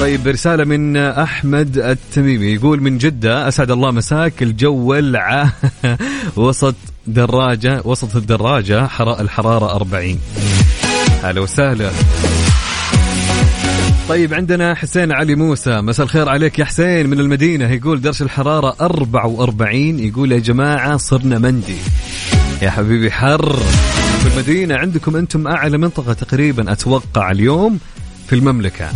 طيب 0.00 0.28
رسالة 0.28 0.64
من 0.64 0.96
أحمد 0.96 1.78
التميمي 1.78 2.46
يقول 2.46 2.80
من 2.82 2.98
جدة 2.98 3.48
أسعد 3.48 3.70
الله 3.70 3.90
مساك 3.90 4.42
الجو 4.42 4.74
ولعة 4.74 5.52
وسط 6.36 6.74
دراجة 7.06 7.82
وسط 7.84 8.16
الدراجة 8.16 8.84
الحرارة 9.20 9.76
40 9.76 10.18
هلا 11.22 11.40
وسهلا. 11.40 11.90
طيب 14.08 14.34
عندنا 14.34 14.74
حسين 14.74 15.12
علي 15.12 15.34
موسى 15.34 15.80
مساء 15.80 16.04
الخير 16.04 16.28
عليك 16.28 16.58
يا 16.58 16.64
حسين 16.64 17.10
من 17.10 17.20
المدينة. 17.20 17.70
يقول 17.70 18.00
درجة 18.00 18.22
الحرارة 18.22 18.76
44 18.80 19.98
يقول 19.98 20.32
يا 20.32 20.38
جماعة 20.38 20.96
صرنا 20.96 21.38
مندي. 21.38 21.76
يا 22.62 22.70
حبيبي 22.70 23.10
حر. 23.10 23.56
في 24.22 24.34
المدينة 24.34 24.74
عندكم 24.74 25.16
أنتم 25.16 25.46
أعلى 25.46 25.78
منطقة 25.78 26.12
تقريبا 26.12 26.72
أتوقع 26.72 27.30
اليوم 27.30 27.78
في 28.26 28.34
المملكة. 28.34 28.90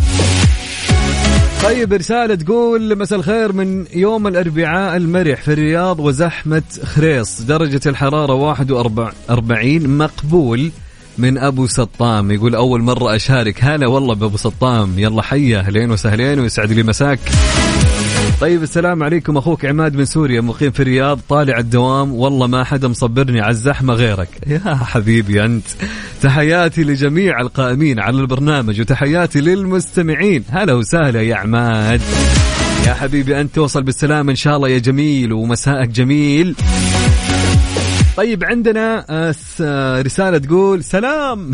طيب 1.63 1.93
رسالة 1.93 2.35
تقول 2.35 2.97
مساء 2.97 3.19
الخير 3.19 3.53
من 3.53 3.85
يوم 3.93 4.27
الأربعاء 4.27 4.97
المرح 4.97 5.41
في 5.41 5.53
الرياض 5.53 5.99
وزحمة 5.99 6.63
خريص 6.83 7.41
درجة 7.41 7.81
الحرارة 7.85 8.33
41 8.33 9.97
مقبول 9.97 10.71
من 11.17 11.37
أبو 11.37 11.67
سطام. 11.67 12.31
يقول 12.31 12.55
أول 12.55 12.81
مرة 12.81 13.15
أشارك. 13.15 13.63
هلا 13.63 13.87
والله 13.87 14.15
بأبو 14.15 14.37
سطام. 14.37 14.99
يلا 14.99 15.21
حيه 15.21 15.59
أهلين 15.59 15.91
وسهلين 15.91 16.39
ويسعد 16.39 16.71
لي 16.71 16.83
مساك. 16.83 17.19
طيب 18.41 18.63
السلام 18.63 19.03
عليكم 19.03 19.37
أخوك 19.37 19.65
عماد 19.65 19.95
من 19.95 20.05
سوريا 20.05 20.41
مقيم 20.41 20.71
في 20.71 20.79
الرياض 20.79 21.19
طالع 21.29 21.57
الدوام 21.57 22.13
والله 22.13 22.47
ما 22.47 22.63
حدا 22.63 22.87
مصبرني 22.87 23.41
على 23.41 23.51
الزحمة 23.51 23.93
غيرك. 23.93 24.29
يا 24.47 24.75
حبيبي 24.75 25.45
أنت. 25.45 25.65
تحياتي 26.21 26.83
لجميع 26.83 27.41
القائمين 27.41 27.99
على 27.99 28.17
البرنامج 28.17 28.81
وتحياتي 28.81 29.41
للمستمعين. 29.41 30.43
هلا 30.49 30.73
وسهلا 30.73 31.21
يا 31.21 31.35
عماد. 31.35 32.01
يا 32.87 32.93
حبيبي 32.93 33.41
أنت 33.41 33.55
توصل 33.55 33.83
بالسلامة 33.83 34.31
إن 34.31 34.35
شاء 34.35 34.55
الله 34.55 34.69
يا 34.69 34.77
جميل 34.77 35.33
ومساءك 35.33 35.89
جميل. 35.89 36.55
طيب 38.19 38.43
عندنا 38.43 39.05
آه، 39.09 39.35
آه، 39.61 40.01
رسالة 40.01 40.37
تقول 40.37 40.83
سلام. 40.83 41.51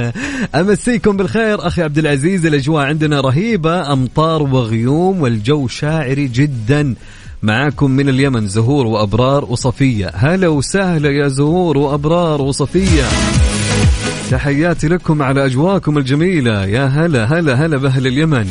أمسيكم 0.60 1.16
بالخير 1.16 1.66
أخي 1.66 1.82
عبد 1.82 1.98
العزيز 1.98 2.46
الأجواء 2.46 2.84
عندنا 2.84 3.20
رهيبة 3.20 3.92
أمطار 3.92 4.42
وغيوم 4.42 5.20
والجو 5.20 5.68
شاعري 5.68 6.28
جدا. 6.28 6.94
معاكم 7.42 7.90
من 7.90 8.08
اليمن 8.08 8.46
زهور 8.46 8.86
وأبرار 8.86 9.44
وصفية. 9.44 10.10
هلا 10.14 10.48
وسهلا 10.48 11.10
يا 11.10 11.28
زهور 11.28 11.78
وأبرار 11.78 12.42
وصفية. 12.42 13.04
تحياتي 14.30 14.88
لكم 14.88 15.22
على 15.22 15.44
أجواكم 15.44 15.98
الجميلة. 15.98 16.64
يا 16.64 16.86
هلا 16.86 17.24
هلا 17.24 17.54
هلا 17.54 17.76
بأهل 17.76 18.06
اليمن. 18.06 18.46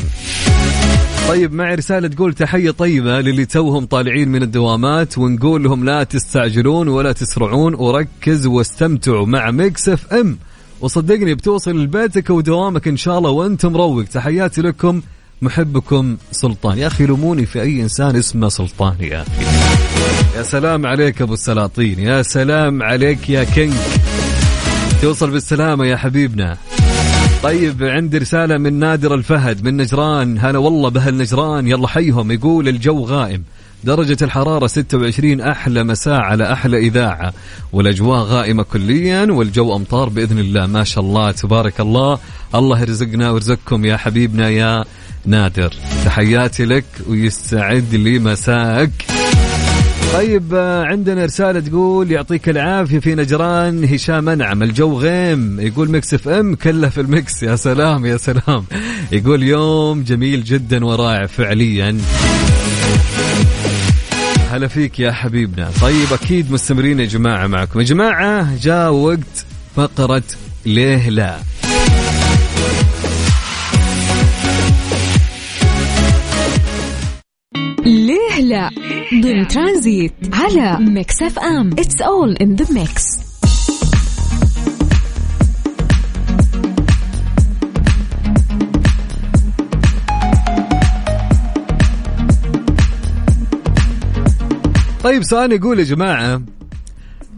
طيب 1.27 1.53
معي 1.53 1.75
رسالة 1.75 2.07
تقول 2.07 2.33
تحية 2.33 2.71
طيبة 2.71 3.21
للي 3.21 3.45
توهم 3.45 3.85
طالعين 3.85 4.29
من 4.29 4.43
الدوامات 4.43 5.17
ونقول 5.17 5.63
لهم 5.63 5.85
لا 5.85 6.03
تستعجلون 6.03 6.87
ولا 6.87 7.11
تسرعون 7.11 7.73
وركز 7.73 8.45
واستمتعوا 8.45 9.25
مع 9.25 9.51
Mix 9.51 9.89
FM. 9.89 10.37
وصدقني 10.81 11.35
بتوصل 11.35 11.83
لبيتك 11.83 12.29
ودوامك 12.29 12.87
إن 12.87 12.97
شاء 12.97 13.17
الله 13.17 13.29
وأنت 13.29 13.65
مروق. 13.65 14.03
تحياتي 14.03 14.61
لكم 14.61 15.01
محبكم 15.41 16.17
سلطان. 16.31 16.77
يا 16.77 16.87
أخي 16.87 17.05
لوموني 17.05 17.45
في 17.45 17.61
أي 17.61 17.81
إنسان 17.81 18.15
اسمه 18.15 18.49
سلطان 18.49 18.95
يا 18.99 19.21
أخي. 19.21 19.45
يا 20.37 20.43
سلام 20.43 20.85
عليك 20.85 21.21
أبو 21.21 21.33
السلاطين. 21.33 21.99
يا 21.99 22.21
سلام 22.21 22.83
عليك 22.83 23.29
يا 23.29 23.43
كينج. 23.43 23.73
توصل 25.01 25.31
بالسلامة 25.31 25.85
يا 25.85 25.97
حبيبنا. 25.97 26.57
طيب 27.45 27.83
عندي 27.83 28.17
رسالة 28.17 28.57
من 28.57 28.73
نادر 28.73 29.15
الفهد 29.15 29.63
من 29.63 29.77
نجران 29.77 30.37
هلا 30.39 30.57
والله 30.57 30.89
بهل 30.89 31.17
نجران 31.17 31.67
يلا 31.67 31.87
حيهم 31.87 32.31
يقول 32.31 32.67
الجو 32.67 33.03
غائم 33.03 33.43
درجة 33.83 34.17
الحرارة 34.21 34.67
26 34.67 35.41
أحلى 35.41 35.83
مساء 35.83 36.19
على 36.19 36.53
أحلى 36.53 36.77
إذاعة 36.77 37.33
والأجواء 37.73 38.19
غائمة 38.19 38.63
كليا 38.63 39.27
والجو 39.31 39.75
أمطار 39.75 40.09
بإذن 40.09 40.39
الله 40.39 40.65
ما 40.65 40.83
شاء 40.83 41.03
الله 41.03 41.31
تبارك 41.31 41.79
الله 41.79 42.19
الله 42.55 42.81
يرزقنا 42.81 43.31
ويرزقكم 43.31 43.85
يا 43.85 43.97
حبيبنا 43.97 44.49
يا 44.49 44.83
نادر 45.25 45.73
تحياتي 46.05 46.65
لك 46.65 46.85
ويستعد 47.07 47.95
لي 47.95 48.19
طيب 50.13 50.53
آه، 50.53 50.83
عندنا 50.83 51.25
رسالة 51.25 51.59
تقول 51.59 52.11
يعطيك 52.11 52.49
العافية 52.49 52.99
في 52.99 53.15
نجران 53.15 53.83
هشام 53.83 54.29
أنعم 54.29 54.63
الجو 54.63 54.99
غيم. 54.99 55.59
يقول 55.59 55.91
Mix 55.91 56.13
FM 56.13 56.55
كله 56.55 56.89
في 56.89 57.01
ال 57.01 57.12
mix 57.12 57.43
يا 57.43 57.55
سلام 57.55 58.05
يا 58.05 58.17
سلام. 58.17 58.65
يقول 59.11 59.43
يوم 59.43 60.03
جميل 60.03 60.43
جدا 60.43 60.85
ورائع 60.85 61.25
فعليا. 61.25 61.97
هلا 64.51 64.67
فيك 64.67 64.99
يا 64.99 65.11
حبيبنا. 65.11 65.69
طيب 65.81 66.13
أكيد 66.13 66.51
مستمرين 66.51 66.99
يا 66.99 67.05
جماعة 67.05 67.47
معكم. 67.47 67.79
يا 67.79 67.85
جماعة 67.85 68.57
جاء 68.61 68.91
وقت 68.93 69.45
فقرة 69.75 70.23
ليه 70.65 71.09
لا 71.09 71.37
ليه 78.35 78.43
لا 78.43 78.69
ضمن 79.21 79.47
ترانزيت 79.47 80.13
على 80.33 80.77
Mix 80.79 81.21
FM. 81.21 81.69
It's 81.79 82.01
all 82.01 82.33
in 82.35 82.55
the 82.55 82.73
mix 82.73 83.03
طيب 95.03 95.23
سؤال 95.23 95.51
يقول 95.51 95.79
يا 95.79 95.83
جماعة 95.83 96.41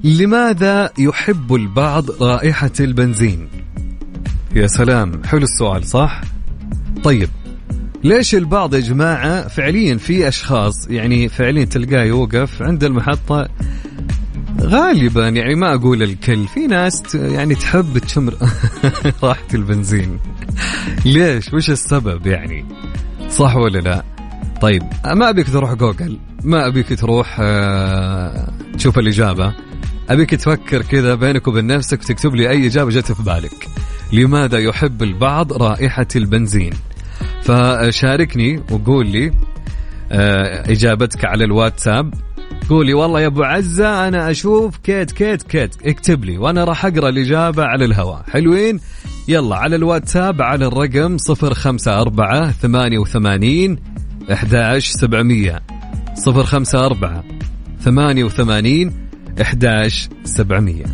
لماذا 0.03 0.89
يحب 0.99 1.53
البعض 1.55 2.23
رائحة 2.23 2.71
البنزين؟ 2.79 3.47
يا 4.55 4.67
سلام 4.67 5.23
حلو 5.25 5.43
السؤال 5.43 5.83
صح؟ 5.83 6.21
طيب 7.03 7.29
ليش 8.03 8.35
البعض 8.35 8.75
يا 8.75 8.79
جماعة 8.79 9.47
فعليا 9.47 9.97
في 9.97 10.27
أشخاص 10.27 10.87
يعني 10.89 11.29
فعليا 11.29 11.65
تلقاه 11.65 12.03
يوقف 12.03 12.61
عند 12.61 12.83
المحطة 12.83 13.47
غالبا 14.61 15.29
يعني 15.29 15.55
ما 15.55 15.73
أقول 15.73 16.03
الكل 16.03 16.47
في 16.47 16.67
ناس 16.67 17.15
يعني 17.15 17.55
تحب 17.55 17.97
تشم 17.97 18.29
راحة 19.23 19.47
البنزين. 19.53 20.19
ليش؟ 21.05 21.53
وش 21.53 21.69
السبب 21.69 22.27
يعني؟ 22.27 22.65
صح 23.29 23.55
ولا 23.55 23.79
لا؟ 23.79 24.03
طيب 24.61 24.83
ما 25.05 25.29
أبيك 25.29 25.49
تروح 25.49 25.73
جوجل 25.73 26.19
ما 26.43 26.67
أبيك 26.67 26.99
تروح 26.99 27.37
آه، 27.39 28.53
تشوف 28.77 28.99
الإجابة. 28.99 29.53
أبيك 30.09 30.29
تفكر 30.29 30.81
كذا 30.81 31.15
بينك 31.15 31.47
وبين 31.47 31.67
نفسك 31.67 31.99
وتكتب 31.99 32.35
لي 32.35 32.49
أي 32.49 32.67
إجابة 32.67 32.91
جت 32.91 33.11
في 33.11 33.23
بالك. 33.23 33.67
لماذا 34.13 34.57
يحب 34.57 35.03
البعض 35.03 35.53
رائحة 35.53 36.07
البنزين؟ 36.15 36.73
فشاركني 37.43 38.63
وقول 38.71 39.07
لي 39.07 39.31
آه، 40.11 40.71
إجابتك 40.71 41.25
على 41.25 41.43
الواتساب. 41.43 42.13
قول 42.69 42.84
لي 42.84 42.93
والله 42.93 43.21
يا 43.21 43.27
أبو 43.27 43.43
عزة 43.43 44.07
أنا 44.07 44.31
أشوف 44.31 44.77
كيت 44.77 45.11
كيت 45.11 45.43
كيت. 45.43 45.75
اكتب 45.85 46.25
لي 46.25 46.37
وأنا 46.37 46.63
راح 46.63 46.85
أقرأ 46.85 47.09
الإجابة 47.09 47.63
على 47.63 47.85
الهواء. 47.85 48.23
حلوين؟ 48.31 48.79
يلا 49.27 49.55
على 49.55 49.75
الواتساب 49.75 50.41
على 50.41 50.65
الرقم 50.67 51.17
054 51.43 52.51
88 52.51 53.77
11700 54.29 55.61
054 56.27 57.23
88 57.79 58.93
11700 59.39 60.85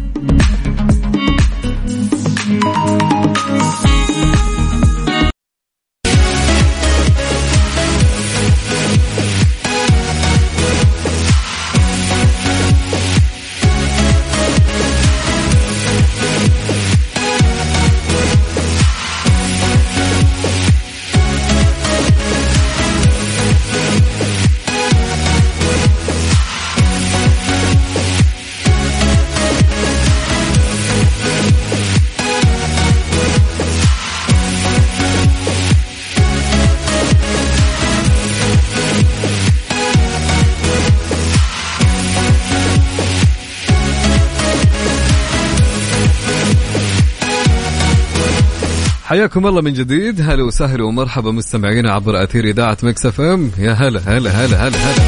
حياكم 49.13 49.47
الله 49.47 49.61
من 49.61 49.73
جديد. 49.73 50.21
هلا 50.21 50.43
وسهلا 50.43 50.83
ومرحبا 50.83 51.31
مستمعينا 51.31 51.91
عبر 51.91 52.23
أثير 52.23 52.45
إذاعة 52.45 52.77
مكس 52.83 53.05
إف 53.05 53.21
إم. 53.21 53.51
يا 53.57 53.71
هلا 53.71 53.99
هلا 53.99 54.31
هلا 54.31 54.67
هلا 54.67 54.77
هلا. 54.77 55.03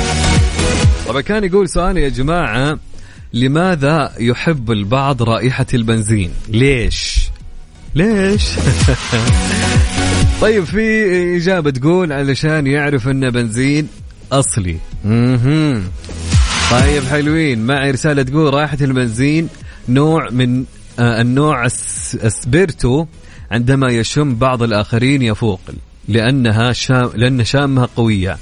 طبعا 1.07 1.21
كان 1.21 1.43
يقول 1.43 1.69
سؤال 1.69 1.97
يا 1.97 2.09
جماعة 2.09 2.79
لماذا 3.33 4.11
يحب 4.19 4.71
البعض 4.71 5.23
رائحة 5.23 5.65
البنزين؟ 5.73 6.31
ليش؟ 6.49 7.29
ليش؟ 7.95 8.43
طيب 10.41 10.63
في 10.63 11.37
إجابة 11.37 11.71
تقول 11.71 12.13
علشان 12.13 12.67
يعرف 12.67 13.07
انه 13.07 13.29
بنزين 13.29 13.87
أصلي. 14.31 14.77
مهم. 15.05 15.83
طيب 16.71 17.03
حلوين. 17.03 17.65
معي 17.65 17.91
رسالة 17.91 18.23
تقول 18.23 18.53
رائحة 18.53 18.77
البنزين 18.81 19.49
نوع 19.89 20.29
من 20.29 20.65
آه 20.99 21.21
النوع 21.21 21.65
السبيرتو 21.65 23.05
عندما 23.55 23.91
يشم 23.91 24.35
بعض 24.35 24.63
الآخرين 24.63 25.21
يفوق 25.21 25.59
لأنها 26.07 26.73
شام 26.73 27.09
لأن 27.15 27.43
شامها 27.43 27.89
قوية. 27.95 28.37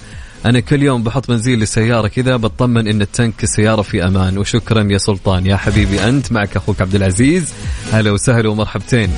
أنا 0.46 0.60
كل 0.60 0.84
يوم 0.84 1.04
بحط 1.04 1.28
بنزين 1.28 1.60
للسيارة 1.60 2.08
كذا 2.08 2.36
بطمن 2.36 2.88
إن 2.88 3.02
التنك 3.02 3.44
السيارة 3.44 3.82
في 3.82 4.08
أمان. 4.08 4.38
وشكرا 4.38 4.88
يا 4.92 4.98
سلطان. 4.98 5.46
يا 5.46 5.56
حبيبي 5.56 6.04
أنت 6.04 6.32
معك 6.32 6.56
أخوك 6.56 6.82
عبد 6.82 6.96
العزيز. 6.96 7.54
هلا 7.92 8.12
وسهلا 8.12 8.50
ومرحبتين. 8.50 9.10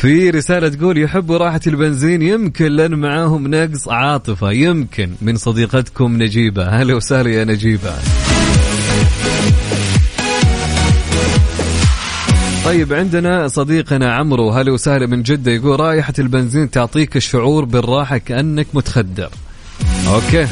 في 0.00 0.30
رسالة 0.30 0.68
تقول 0.68 0.98
يحبوا 0.98 1.36
راحة 1.36 1.60
البنزين 1.66 2.22
يمكن 2.22 2.72
لأن 2.72 2.94
معاهم 2.94 3.54
نقص 3.54 3.88
عاطفة. 3.88 4.50
يمكن. 4.50 5.10
من 5.22 5.36
صديقتكم 5.36 6.22
نجيبة. 6.22 6.68
هلا 6.68 6.94
وسهلا 6.94 7.30
يا 7.30 7.44
نجيبة. 7.44 7.92
طيب 12.68 12.92
عندنا 12.92 13.48
صديقنا 13.48 14.14
عمرو 14.14 14.50
هلا 14.50 14.72
وسهلا 14.72 15.06
من 15.06 15.22
جدة 15.22 15.52
يقول 15.52 15.80
رائحة 15.80 16.12
البنزين 16.18 16.70
تعطيك 16.70 17.16
الشعور 17.16 17.64
بالراحة 17.64 18.18
كأنك 18.18 18.66
متخدر. 18.74 19.30
أوكي. 20.08 20.46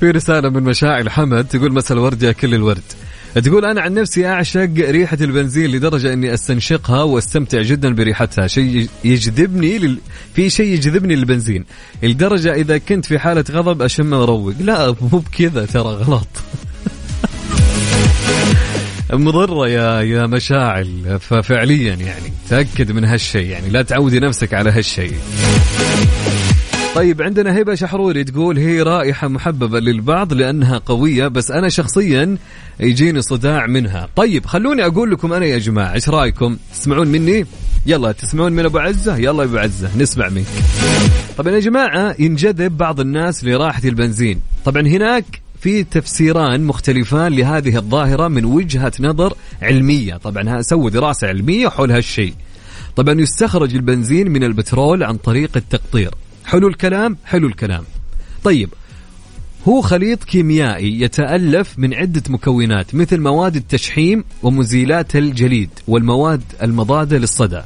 في 0.00 0.10
رسالة 0.10 0.48
من 0.48 0.62
مشاعل 0.62 1.10
حمد 1.10 1.44
تقول 1.44 1.72
مساء 1.72 1.98
الورد 1.98 2.22
يا 2.22 2.32
كل 2.32 2.54
الورد. 2.54 3.03
تقول 3.42 3.64
أنا 3.64 3.80
عن 3.80 3.94
نفسي 3.94 4.26
أعشق 4.26 4.70
ريحة 4.78 5.18
البنزين 5.20 5.70
لدرجة 5.70 6.12
إني 6.12 6.34
أستنشقها 6.34 7.02
وأستمتع 7.02 7.62
جدا 7.62 7.94
بريحتها. 7.94 8.46
شيء 8.46 8.88
يجذبني 9.04 9.78
لل... 9.78 9.98
في 10.34 10.50
شيء 10.50 10.66
يجذبني 10.66 11.16
للبنزين. 11.16 11.64
لدرجة 12.02 12.54
إذا 12.54 12.78
كنت 12.78 13.04
في 13.04 13.18
حالة 13.18 13.44
غضب 13.50 13.82
أشم 13.82 14.14
أروق. 14.14 14.54
لا 14.60 14.94
مو 15.00 15.18
بكذا 15.18 15.66
ترى 15.66 15.82
غلط. 15.82 16.28
مضرة 19.12 19.68
يا 19.68 20.00
يا 20.00 20.26
مشاعل. 20.26 21.18
ففعليا 21.20 21.94
يعني. 21.94 22.32
تأكد 22.48 22.92
من 22.92 23.04
هالشيء 23.04 23.46
يعني. 23.46 23.70
لا 23.70 23.82
تعودي 23.82 24.20
نفسك 24.20 24.54
على 24.54 24.70
هالشيء. 24.70 25.14
طيب 27.00 27.22
عندنا 27.22 27.60
هبة 27.60 27.74
شحروري 27.74 28.24
تقول 28.24 28.58
هي 28.58 28.82
رائحة 28.82 29.28
محببة 29.28 29.80
للبعض 29.80 30.32
لأنها 30.32 30.78
قوية 30.78 31.28
بس 31.28 31.50
أنا 31.50 31.68
شخصيا 31.68 32.36
يجيني 32.80 33.22
صداع 33.22 33.66
منها. 33.66 34.08
طيب 34.16 34.46
خلوني 34.46 34.86
أقول 34.86 35.10
لكم 35.10 35.32
أنا 35.32 35.46
يا 35.46 35.58
جماعة 35.58 35.94
إيش 35.94 36.08
رأيكم؟ 36.08 36.56
تسمعون 36.72 37.08
مني؟ 37.08 37.46
يلا 37.86 38.12
تسمعون 38.12 38.52
من 38.52 38.64
أبو 38.64 38.78
عزة؟ 38.78 39.16
يلا 39.16 39.44
أبو 39.44 39.56
عزة 39.56 39.90
نسمع 39.98 40.28
منك. 40.28 40.46
طبعا 41.38 41.52
يا 41.52 41.60
جماعة 41.60 42.14
ينجذب 42.18 42.76
بعض 42.76 43.00
الناس 43.00 43.44
لراحة 43.44 43.82
البنزين. 43.84 44.40
طبعا 44.64 44.82
هناك 44.82 45.24
في 45.60 45.84
تفسيران 45.84 46.64
مختلفان 46.64 47.32
لهذه 47.32 47.76
الظاهرة 47.76 48.28
من 48.28 48.44
وجهة 48.44 48.92
نظر 49.00 49.34
علمية. 49.62 50.16
طبعا 50.16 50.62
سووا 50.62 50.90
دراسة 50.90 51.28
علمية 51.28 51.68
حول 51.68 51.90
هالشيء. 51.90 52.34
طبعا 52.96 53.20
يستخرج 53.20 53.74
البنزين 53.74 54.30
من 54.30 54.44
البترول 54.44 55.02
عن 55.02 55.16
طريق 55.16 55.50
التقطير. 55.56 56.10
حلو 56.44 56.68
الكلام 56.68 57.16
حلو 57.24 57.48
الكلام. 57.48 57.84
طيب 58.44 58.68
هو 59.68 59.80
خليط 59.80 60.24
كيميائي 60.24 61.00
يتألف 61.00 61.78
من 61.78 61.94
عدة 61.94 62.22
مكونات 62.28 62.94
مثل 62.94 63.20
مواد 63.20 63.56
التشحيم 63.56 64.24
ومزيلات 64.42 65.16
الجليد 65.16 65.70
والمواد 65.88 66.42
المضادة 66.62 67.18
للصدى 67.18 67.62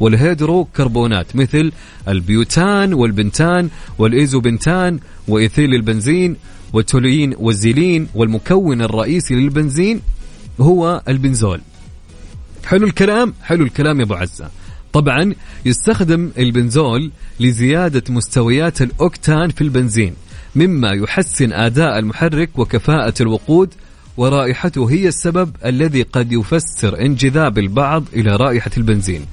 والهيدروكربونات 0.00 1.36
مثل 1.36 1.72
البيوتان 2.08 2.94
والبنتان 2.94 3.68
والإيزوبنتان 3.98 4.98
وإيثيل 5.28 5.74
البنزين 5.74 6.36
والتولين 6.72 7.34
والزيلين 7.38 8.08
والمكون 8.14 8.82
الرئيسي 8.82 9.34
للبنزين 9.34 10.00
هو 10.60 11.02
البنزول. 11.08 11.60
حلو 12.64 12.86
الكلام؟ 12.86 13.34
حلو 13.42 13.64
الكلام 13.64 13.98
يا 13.98 14.04
أبو 14.04 14.14
عزة. 14.14 14.50
طبعا 14.96 15.34
يستخدم 15.64 16.30
البنزول 16.38 17.10
لزيادة 17.40 18.02
مستويات 18.08 18.82
الأوكتان 18.82 19.50
في 19.50 19.60
البنزين 19.60 20.14
مما 20.54 20.92
يحسن 20.92 21.52
أداء 21.52 21.98
المحرك 21.98 22.58
وكفاءة 22.58 23.14
الوقود 23.20 23.74
ورائحته 24.16 24.90
هي 24.90 25.08
السبب 25.08 25.50
الذي 25.64 26.02
قد 26.02 26.32
يفسر 26.32 27.00
انجذاب 27.00 27.58
البعض 27.58 28.04
إلى 28.14 28.36
رائحة 28.36 28.70
البنزين. 28.76 29.26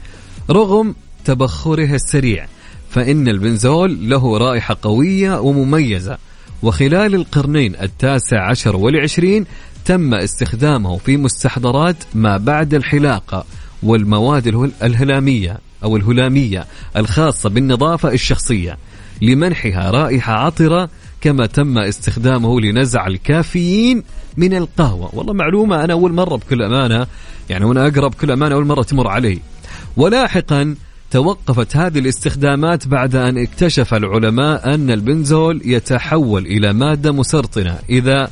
رغم 0.50 0.96
تبخره 1.26 1.96
السريع 1.96 2.48
فإن 2.90 3.28
البنزول 3.28 4.10
له 4.10 4.38
رائحة 4.38 4.78
قوية 4.82 5.40
ومميزة. 5.40 6.18
وخلال 6.64 7.16
القرنين 7.16 7.76
التاسع 7.82 8.50
عشر 8.50 8.76
والعشرين 8.76 9.46
تم 9.86 10.14
استخدامه 10.14 10.98
في 10.98 11.18
مستحضرات 11.18 11.98
ما 12.16 12.38
بعد 12.38 12.74
الحلاقة 12.74 13.46
والمواد 13.84 14.72
الهلامية 14.84 15.58
أو 15.84 15.98
الهلامية 15.98 16.66
الخاصة 16.98 17.50
بالنظافة 17.50 18.12
الشخصية 18.12 18.78
لمنحها 19.22 19.92
رائحة 19.92 20.34
عطرة 20.34 20.90
كما 21.22 21.46
تم 21.46 21.78
استخدامه 21.78 22.62
لنزع 22.62 23.08
الكافيين 23.08 24.04
من 24.38 24.54
القهوة. 24.54 25.10
والله 25.14 25.34
معلومة 25.34 25.84
أنا 25.84 25.94
أول 25.94 26.14
مرة 26.14 26.36
بكل 26.36 26.62
أمانة 26.62 27.08
يعني 27.50 27.66
وأنا 27.66 27.88
أقرأ 27.88 28.08
بكل 28.08 28.32
أمانة 28.32 28.56
أول 28.56 28.66
مرة 28.66 28.84
تمر 28.84 29.08
علي. 29.08 29.40
ولاحقا 29.98 30.76
توقفت 31.12 31.78
هذه 31.78 32.00
الاستخدامات 32.00 32.88
بعد 32.88 33.16
أن 33.16 33.38
اكتشف 33.38 33.94
العلماء 33.94 34.74
أن 34.74 34.92
البنزول 34.92 35.62
يتحول 35.66 36.46
إلى 36.46 36.74
مادة 36.74 37.12
مسرطنة 37.12 37.80
إذا 37.90 38.30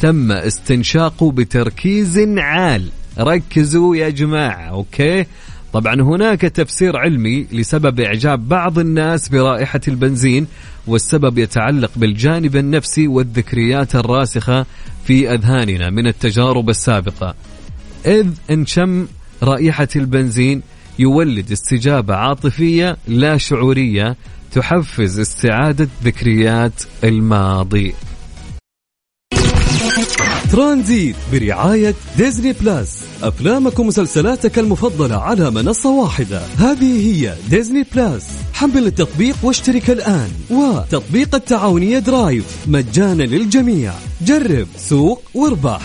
تم 0.00 0.32
استنشاقه 0.32 1.32
بتركيز 1.32 2.18
عال. 2.38 2.88
ركزوا 3.18 3.96
يا 3.96 4.08
جماعة 4.08 4.68
أوكي؟ 4.68 5.26
طبعا 5.72 5.94
هناك 5.94 6.40
تفسير 6.40 6.96
علمي 6.96 7.46
لسبب 7.52 8.00
إعجاب 8.00 8.48
بعض 8.48 8.78
الناس 8.78 9.28
برائحة 9.28 9.80
البنزين 9.88 10.46
والسبب 10.86 11.38
يتعلق 11.38 11.90
بالجانب 11.96 12.56
النفسي 12.56 13.08
والذكريات 13.08 13.94
الراسخة 13.94 14.66
في 15.04 15.34
أذهاننا 15.34 15.90
من 15.90 16.06
التجارب 16.06 16.70
السابقة. 16.70 17.34
إذا 18.06 18.28
انشم 18.50 19.06
رائحة 19.42 19.88
البنزين 19.96 20.62
يولد 20.98 21.52
استجابة 21.52 22.14
عاطفية 22.14 22.96
لا 23.08 23.36
شعورية 23.36 24.16
تحفز 24.52 25.20
استعادة 25.20 25.88
ذكريات 26.04 26.82
الماضي. 27.04 27.94
ترانزيت 30.52 31.16
برعاية 31.32 31.94
ديزني 32.16 32.52
بلاس. 32.52 32.98
أفلامك 33.22 33.78
ومسلسلاتك 33.78 34.58
المفضلة 34.58 35.16
على 35.16 35.50
منصة 35.50 35.90
واحدة. 35.90 36.42
هذه 36.58 37.06
هي 37.06 37.34
ديزني 37.50 37.86
بلاس. 37.94 38.26
حمل 38.52 38.86
التطبيق 38.86 39.36
واشترك 39.42 39.90
الآن. 39.90 40.28
وتطبيق 40.50 41.34
التعاونية 41.34 41.98
Drive. 41.98 42.44
مجانا 42.66 43.22
للجميع. 43.22 43.92
جرب 44.22 44.66
سوق 44.78 45.22
واربح. 45.34 45.80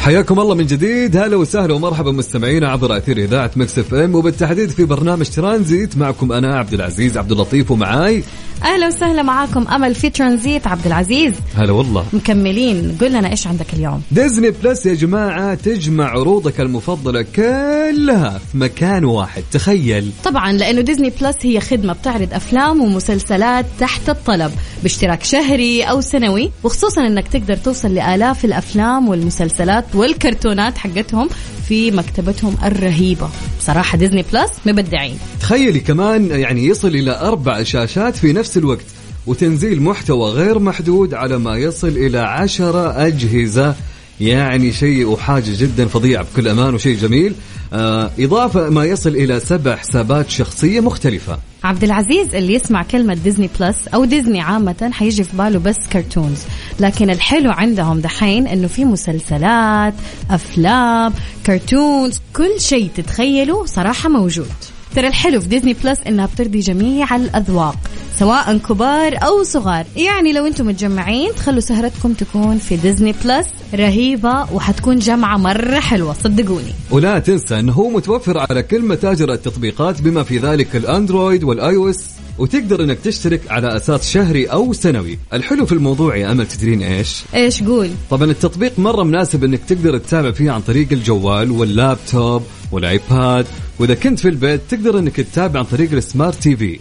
حياكم 0.00 0.40
الله 0.40 0.54
من 0.54 0.66
جديد. 0.66 1.16
هلا 1.16 1.36
وسهلا 1.36 1.74
ومرحبا 1.74 2.12
مستمعينا 2.12 2.68
عبر 2.68 2.96
أثير 2.96 3.18
إذاعة 3.18 3.50
مكس 3.56 3.78
إف 3.78 3.94
إم. 3.94 4.14
وبالتحديد 4.14 4.70
في 4.70 4.84
برنامج 4.84 5.26
ترانزيت 5.26 5.96
معكم 5.96 6.32
أنا 6.32 6.58
عبد 6.58 6.74
العزيز 6.74 7.18
عبد 7.18 7.32
اللطيف 7.32 7.70
ومعاي. 7.70 8.24
أهلا 8.62 8.86
وسهلا 8.86 9.22
معاكم 9.22 9.68
أمل 9.68 9.94
في 9.94 10.10
ترانزيت 10.10 10.66
عبد 10.66 10.86
العزيز. 10.86 11.34
هلا 11.56 11.72
والله. 11.72 12.04
مكملين. 12.12 12.98
قل 13.00 13.12
لنا 13.12 13.30
إيش 13.30 13.46
عندك 13.46 13.66
اليوم؟ 13.74 14.02
ديزني 14.12 14.50
بلس 14.50 14.86
يا 14.86 14.94
جماعة 14.94 15.54
تجمع 15.54 16.04
عروضك 16.04 16.60
المفضلة 16.60 17.22
كلها 17.22 18.38
في 18.52 18.58
مكان 18.58 19.04
واحد. 19.04 19.42
تخيل. 19.52 20.10
طبعا 20.24 20.52
لأنه 20.52 20.80
ديزني 20.80 21.12
بلس 21.20 21.36
هي 21.42 21.60
خدمة 21.60 21.92
بتعرض 21.92 22.34
أفلام 22.34 22.80
ومسلسلات 22.80 23.66
تحت 23.80 24.08
الطلب 24.08 24.52
باشتراك 24.82 25.24
شهري 25.24 25.82
أو 25.82 26.00
سنوي 26.00 26.50
وخصوصا 26.64 27.06
إنك 27.06 27.28
تقدر 27.28 27.56
توصل 27.56 27.94
لآلاف 27.94 28.44
الأفلام 28.44 29.08
والمسلسلات 29.08 29.84
والكرتونات 29.94 30.78
حقتهم 30.78 31.28
في 31.68 31.90
مكتبتهم 31.90 32.56
الرهيبة. 32.64 33.30
بصراحة 33.58 33.98
ديزني 33.98 34.24
بلس 34.32 34.50
مبدعين. 34.66 35.18
تخيلي 35.40 35.80
كمان 35.80 36.30
يعني 36.30 36.66
يصل 36.66 36.88
إلى 36.88 37.20
أربع 37.20 37.62
شاشات 37.62 38.16
في 38.16 38.32
نفس 38.32 38.53
الوقت 38.56 38.84
وتنزيل 39.26 39.82
محتوى 39.82 40.30
غير 40.30 40.58
محدود 40.58 41.14
على 41.14 41.38
ما 41.38 41.56
يصل 41.56 41.88
إلى 41.88 42.18
عشرة 42.18 43.06
أجهزة. 43.06 43.74
يعني 44.20 44.72
شيء 44.72 45.06
وحاجة 45.06 45.50
جدا 45.58 45.86
فظيعة 45.86 46.24
بكل 46.32 46.48
أمان 46.48 46.74
وشيء 46.74 46.96
جميل. 46.96 47.34
آه 47.72 48.10
إضافة 48.18 48.70
ما 48.70 48.84
يصل 48.84 49.10
إلى 49.10 49.40
سبع 49.40 49.76
حسابات 49.76 50.30
شخصية 50.30 50.80
مختلفة. 50.80 51.38
عبد 51.64 51.84
العزيز 51.84 52.34
اللي 52.34 52.54
يسمع 52.54 52.82
كلمة 52.82 53.14
ديزني 53.14 53.50
بلس 53.60 53.88
أو 53.88 54.04
ديزني 54.04 54.40
عامة 54.40 54.90
حيجي 54.92 55.24
في 55.24 55.36
باله 55.36 55.58
بس 55.58 55.76
cartoons 55.92 56.38
لكن 56.80 57.10
الحلو 57.10 57.50
عندهم 57.50 58.00
دحين 58.00 58.46
إنه 58.46 58.66
في 58.68 58.84
مسلسلات 58.84 59.94
أفلام 60.30 61.12
cartoons 61.46 62.20
كل 62.36 62.60
شيء 62.60 62.90
تتخيله 62.96 63.66
صراحة 63.66 64.08
موجود. 64.08 64.73
ترى 64.94 65.08
الحلو 65.08 65.40
في 65.40 65.48
ديزني 65.48 65.76
بلس 65.84 65.98
إنها 66.06 66.26
بترضي 66.26 66.60
جميع 66.60 67.16
الأذواق 67.16 67.76
سواء 68.18 68.58
كبار 68.58 69.18
أو 69.22 69.42
صغار. 69.42 69.86
يعني 69.96 70.32
لو 70.32 70.46
أنتم 70.46 70.66
متجمعين 70.66 71.30
تخلوا 71.36 71.60
سهرتكم 71.60 72.12
تكون 72.12 72.58
في 72.58 72.76
ديزني 72.76 73.14
بلس 73.24 73.46
رهيبة 73.74 74.52
وحتكون 74.52 74.98
جمعة 74.98 75.36
مرة 75.36 75.80
حلوة 75.80 76.12
صدقوني. 76.12 76.72
ولا 76.90 77.18
تنسى 77.18 77.58
إنه 77.58 77.72
هو 77.72 77.88
متوفر 77.88 78.38
على 78.38 78.62
كل 78.62 78.82
متاجر 78.82 79.32
التطبيقات 79.32 80.02
بما 80.02 80.22
في 80.22 80.38
ذلك 80.38 80.76
الأندرويد 80.76 81.44
وال 81.44 81.76
iOS. 81.76 82.10
وتقدر 82.38 82.84
إنك 82.84 82.98
تشترك 82.98 83.40
على 83.50 83.76
أساس 83.76 84.10
شهري 84.10 84.46
أو 84.46 84.72
سنوي. 84.72 85.18
الحلو 85.32 85.66
في 85.66 85.72
الموضوع 85.72 86.16
يا 86.16 86.32
أمل 86.32 86.46
تدرين 86.46 86.82
إيش؟ 86.82 87.22
إيش 87.34 87.62
قول؟ 87.62 87.90
طبعا 88.10 88.30
التطبيق 88.30 88.78
مرة 88.78 89.02
مناسب 89.02 89.44
إنك 89.44 89.60
تقدر 89.68 89.98
تتابع 89.98 90.30
فيه 90.30 90.50
عن 90.50 90.60
طريق 90.60 90.88
الجوال 90.92 91.50
واللابتوب 91.50 92.42
والآيباد 92.72 93.46
وإذا 93.80 93.94
كنت 93.94 94.18
في 94.18 94.28
البيت 94.28 94.60
تقدر 94.70 94.98
إنك 94.98 95.16
تتابع 95.16 95.60
عن 95.60 95.66
طريق 95.66 95.92
ال 95.92 96.42
smart 96.42 96.56
TV. 96.56 96.80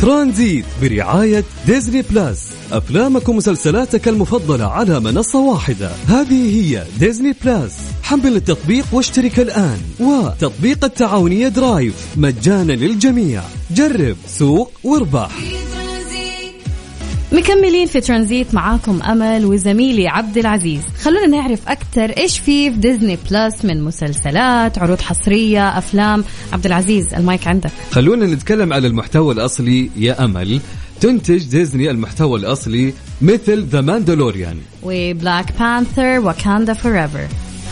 ترانزيت 0.00 0.64
برعاية 0.82 1.44
ديزني 1.66 2.02
بلاس. 2.02 2.52
أفلامك 2.72 3.28
ومسلسلاتك 3.28 4.08
المفضلة 4.08 4.64
على 4.64 5.00
منصة 5.00 5.40
واحدة. 5.40 5.88
هذه 5.88 6.60
هي 6.60 6.86
ديزني 6.98 7.32
بلاس. 7.32 7.78
حمل 8.02 8.36
التطبيق 8.36 8.84
واشترك 8.92 9.40
الآن. 9.40 9.80
وتطبيق 10.00 10.84
التعاونية 10.84 11.48
Drive. 11.48 12.16
مجانا 12.16 12.72
للجميع. 12.72 13.42
جرب 13.70 14.16
سوق 14.26 14.72
واربح. 14.84 15.38
مكملين 17.34 17.86
في 17.86 18.00
ترانزيت 18.00 18.54
معاكم 18.54 19.02
أمل 19.02 19.44
وزميلي 19.44 20.08
عبد 20.08 20.38
العزيز. 20.38 20.82
خلونا 21.02 21.26
نعرف 21.26 21.68
أكثر 21.68 22.10
إيش 22.18 22.38
في 22.38 22.54
في 22.54 22.70
ديزني 22.70 23.18
بلس 23.30 23.64
من 23.64 23.82
مسلسلات 23.82 24.78
عروض 24.78 25.00
حصرية 25.00 25.78
أفلام. 25.78 26.24
عبد 26.52 26.66
العزيز 26.66 27.14
المايك 27.14 27.46
عندك. 27.46 27.70
خلونا 27.90 28.26
نتكلم 28.26 28.72
على 28.72 28.86
المحتوى 28.86 29.34
الأصلي 29.34 29.90
يا 29.96 30.24
أمل. 30.24 30.60
تنتج 31.00 31.44
ديزني 31.44 31.90
المحتوى 31.90 32.38
الأصلي 32.38 32.94
مثل 33.22 33.64
The 33.64 33.80
Mandalorian 33.80 34.58
و 34.82 34.93
Black 34.93 35.46
Panther 35.58 36.20
Wakanda 36.20 36.74
Forever 36.74 37.08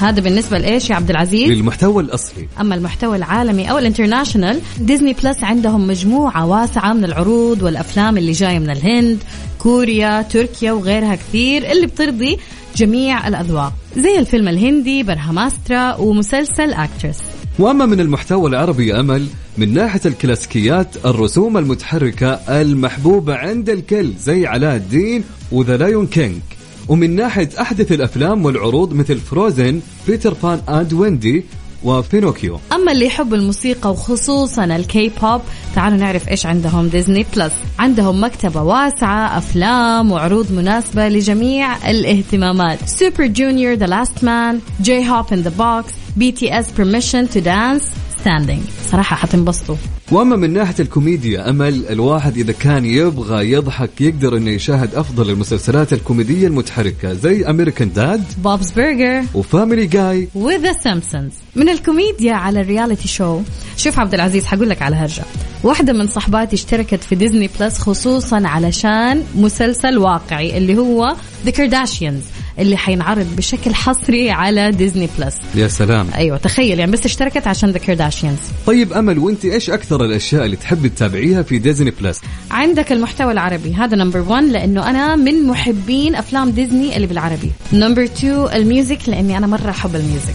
هذا 0.03 0.21
بالنسبة 0.21 0.59
لإيش 0.59 0.91
يا 0.91 0.95
عبد 0.95 1.11
العزيز؟ 1.11 1.51
للمحتوى 1.51 2.03
الأصلي. 2.03 2.49
أما 2.61 2.75
المحتوى 2.75 3.17
العالمي 3.17 3.71
أو 3.71 3.79
ال 3.79 3.85
international 3.85 4.61
ديزني 4.81 5.13
بلس 5.13 5.45
عندهم 5.45 5.87
مجموعة 5.87 6.47
واسعة 6.47 6.93
من 6.93 7.05
العروض 7.05 7.63
والأفلام 7.63 8.19
اللي 8.19 8.33
جاية 8.33 8.59
من 8.59 8.71
الهند 8.71 9.19
كوريا 9.59 10.23
تركيا 10.23 10.73
وغيرها 10.73 11.15
كثير 11.15 11.73
اللي 11.73 11.87
بترضي 11.87 12.39
جميع 12.77 13.29
الأذواق. 13.29 13.73
زي 13.97 14.19
الفيلم 14.19 14.49
الهندي 14.49 15.03
Brahmastra 15.03 15.95
ومسلسل 15.97 16.73
Aktris 16.73 17.19
وأما 17.59 17.87
من 17.87 18.01
المحتوى 18.01 18.51
العربي 18.51 19.01
أمل 19.01 19.27
من 19.59 19.75
ناحية 19.75 20.01
الكلاسيكيات 20.07 20.89
الرسوم 21.05 21.59
المتحركة 21.59 22.33
المحبوبة 22.33 23.35
عند 23.35 23.71
الكل 23.71 24.13
زي 24.21 24.47
علاء 24.47 24.77
الدين 24.77 25.25
و 25.53 25.59
The 25.59 25.77
Lion 25.77 26.07
King. 26.07 26.41
ومن 26.89 27.17
ناحية 27.17 27.49
أحدث 27.61 27.93
الأفلام 27.93 28.45
والعروض 28.45 28.95
مثل 28.95 29.19
Frozen 29.19 29.81
Peter 30.07 30.35
Pan 30.43 30.61
and 30.69 30.93
Wendy 30.93 31.45
و 31.85 31.92
Pinocchio 31.92 32.61
أما 32.73 32.93
اللي 32.93 33.07
يحب 33.07 33.35
الموسيقى 33.35 33.91
وخصوصا 33.91 34.65
الكي 34.65 35.11
بوب 35.23 35.41
تعالوا 35.75 35.99
نعرف 35.99 36.29
إيش 36.29 36.47
عندهم 36.47 36.89
ديزني 36.89 37.27
بلس 37.37 37.53
عندهم 37.79 38.25
مكتبة 38.25 38.63
واسعة 38.63 39.39
أفلام 39.39 40.13
وعروض 40.13 40.53
مناسبة 40.53 41.09
لجميع 41.09 41.91
الاهتمامات. 41.91 42.79
Super 42.89 43.27
Junior 43.27 43.75
The 43.75 43.87
Last 43.87 44.25
Man 44.25 44.61
J-Hope 44.81 45.33
in 45.33 45.41
the 45.41 45.51
Box 45.59 45.93
BTS 46.17 46.67
permission 46.71 47.27
to 47.35 47.41
dance 47.45 47.85
standing 48.23 48.63
صراحة 48.91 49.17
حتنبسطوا. 49.17 49.77
وأما 50.13 50.37
من 50.37 50.53
ناحية 50.53 50.75
الكوميديا 50.81 51.51
أمل 51.51 51.87
الواحد 51.91 52.37
إذا 52.37 52.53
كان 52.53 52.85
يبغى 52.85 53.51
يضحك 53.53 54.01
يقدر 54.01 54.37
إنه 54.37 54.51
يشاهد 54.51 54.95
أفضل 54.95 55.31
المسلسلات 55.31 55.93
الكوميدية 55.93 56.47
المتحركة 56.47 57.13
زي 57.13 57.47
American 57.47 57.93
Dad 57.93 58.25
Bob's 58.45 58.71
Burgers 58.71 59.25
و 59.35 59.42
Family 59.42 59.87
Guy 59.87 60.29
و 60.35 60.44
The 60.44 60.73
Simpsons 60.73 61.33
من 61.57 61.69
الكوميديا 61.69 62.35
على 62.35 62.61
ال 62.61 62.67
reality 62.67 63.09
show 63.09 63.41
شوف 63.77 63.99
عبد 63.99 64.15
العزيز 64.15 64.47
حقول 64.47 64.71
لك 64.71 64.83
على 64.83 64.97
هرجة. 64.97 65.25
واحدة 65.65 65.93
من 65.93 66.07
صحباتي 66.07 66.57
اشتركت 66.57 67.05
في 67.05 67.15
ديزني 67.15 67.51
بلس 67.61 67.79
خصوصا 67.79 68.43
علشان 68.45 69.23
مسلسل 69.37 69.99
واقعي 69.99 70.59
اللي 70.59 70.77
هو 70.77 71.17
The 71.45 71.51
Kardashians 71.51 72.23
اللي 72.59 72.77
حينعرض 72.77 73.37
بشكل 73.37 73.75
حصري 73.75 74.31
على 74.31 74.71
ديزني 74.71 75.09
بلس 75.19 75.37
يا 75.55 75.69
سلام. 75.69 76.07
أيوه 76.15 76.37
تخيل 76.37 76.79
يعني 76.79 76.93
بس 76.93 77.05
اشتركت 77.05 77.47
عشان 77.47 77.71
The 77.71 77.79
Kardashians 77.79 78.39
طيب 78.67 78.93
أمل 78.93 79.19
وأنت 79.19 79.45
إيش 79.45 79.71
أكثر 79.71 80.05
الأشياء 80.05 80.45
اللي 80.45 80.57
تحبي 80.57 80.89
تتابعيها 80.89 81.43
في 81.43 81.59
ديزني 81.59 81.93
بلس 82.01 82.21
عندك 82.51 82.93
المحتوى 82.93 83.33
العربي 83.33 83.75
هذا 83.75 83.97
number 83.97 84.21
1 84.21 84.45
لأنه 84.45 84.91
أنا 84.91 85.17
من 85.17 85.47
محبين 85.47 86.15
أفلام 86.15 86.51
ديزني 86.51 86.97
اللي 86.97 87.07
بالعربي. 87.07 87.51
number 87.73 88.03
2 88.05 88.35
ال 88.55 88.64
music 88.64 89.09
لأني 89.09 89.37
أنا 89.39 89.47
مرة 89.47 89.71
أحب 89.71 89.97
ال 89.97 90.02
music. 90.02 90.35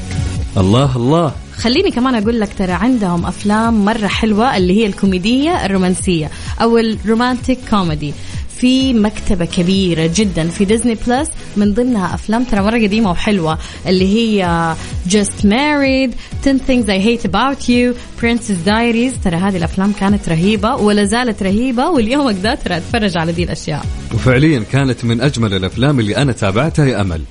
الله 0.57 0.95
الله. 0.95 1.31
خليني 1.57 1.91
كمان 1.91 2.15
أقول 2.15 2.39
لك 2.39 2.49
ترى 2.57 2.71
عندهم 2.71 3.25
أفلام 3.25 3.85
مرة 3.85 4.07
حلوة 4.07 4.57
اللي 4.57 4.77
هي 4.77 4.85
الكوميدية 4.85 5.65
الرومانسية 5.65 6.31
أو 6.61 6.77
ال 6.77 6.86
romantic 6.86 7.59
comedy 7.69 8.13
في 8.59 8.93
مكتبة 8.93 9.45
كبيرة 9.45 10.11
جدا 10.15 10.49
في 10.49 10.65
ديزني 10.65 10.97
بلس 11.07 11.29
من 11.57 11.73
ضمنها 11.73 12.15
أفلام 12.15 12.43
ترى 12.43 12.61
مرة 12.61 12.77
قديمة 12.83 13.11
وحلوة 13.11 13.57
اللي 13.87 14.05
هي 14.05 14.73
Just 15.09 15.43
Married 15.45 16.11
10 16.45 16.57
Things 16.67 16.85
I 16.89 16.99
Hate 17.07 17.25
About 17.29 17.59
You 17.69 17.93
Princess 18.21 18.65
Diaries. 18.65 19.23
ترى 19.23 19.35
هذه 19.35 19.57
الأفلام 19.57 19.91
كانت 19.99 20.29
رهيبة 20.29 20.75
ولا 20.75 21.05
زالت 21.05 21.43
رهيبة 21.43 21.89
واليوم 21.89 22.25
أقدر 22.27 22.55
ترى 22.55 22.77
أتفرج 22.77 23.17
على 23.17 23.31
دي 23.31 23.43
الأشياء. 23.43 23.85
وفعليا 24.13 24.63
كانت 24.71 25.05
من 25.05 25.21
أجمل 25.21 25.53
الأفلام 25.53 25.99
اللي 25.99 26.17
أنا 26.17 26.31
تابعتها 26.31 26.85
يا 26.85 27.01
أمل. 27.01 27.21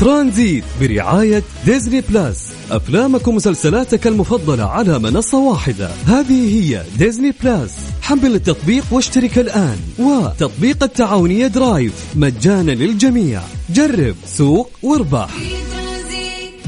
ترانزيت 0.00 0.64
برعاية 0.80 1.42
ديزني 1.66 2.00
بلاس. 2.00 2.52
أفلامك 2.70 3.28
ومسلسلاتك 3.28 4.06
المفضلة 4.06 4.64
على 4.64 4.98
منصة 4.98 5.38
واحدة. 5.38 5.90
هذه 6.06 6.60
هي 6.60 6.82
ديزني 6.98 7.34
بلاس. 7.42 7.74
حمل 8.02 8.34
التطبيق 8.34 8.84
واشترك 8.90 9.38
الآن. 9.38 9.76
وتطبيق 9.98 10.82
التعاونية 10.82 11.46
Drive. 11.46 11.92
مجانا 12.14 12.72
للجميع. 12.72 13.40
جرب 13.70 14.14
سوق 14.26 14.70
واربح. 14.82 15.28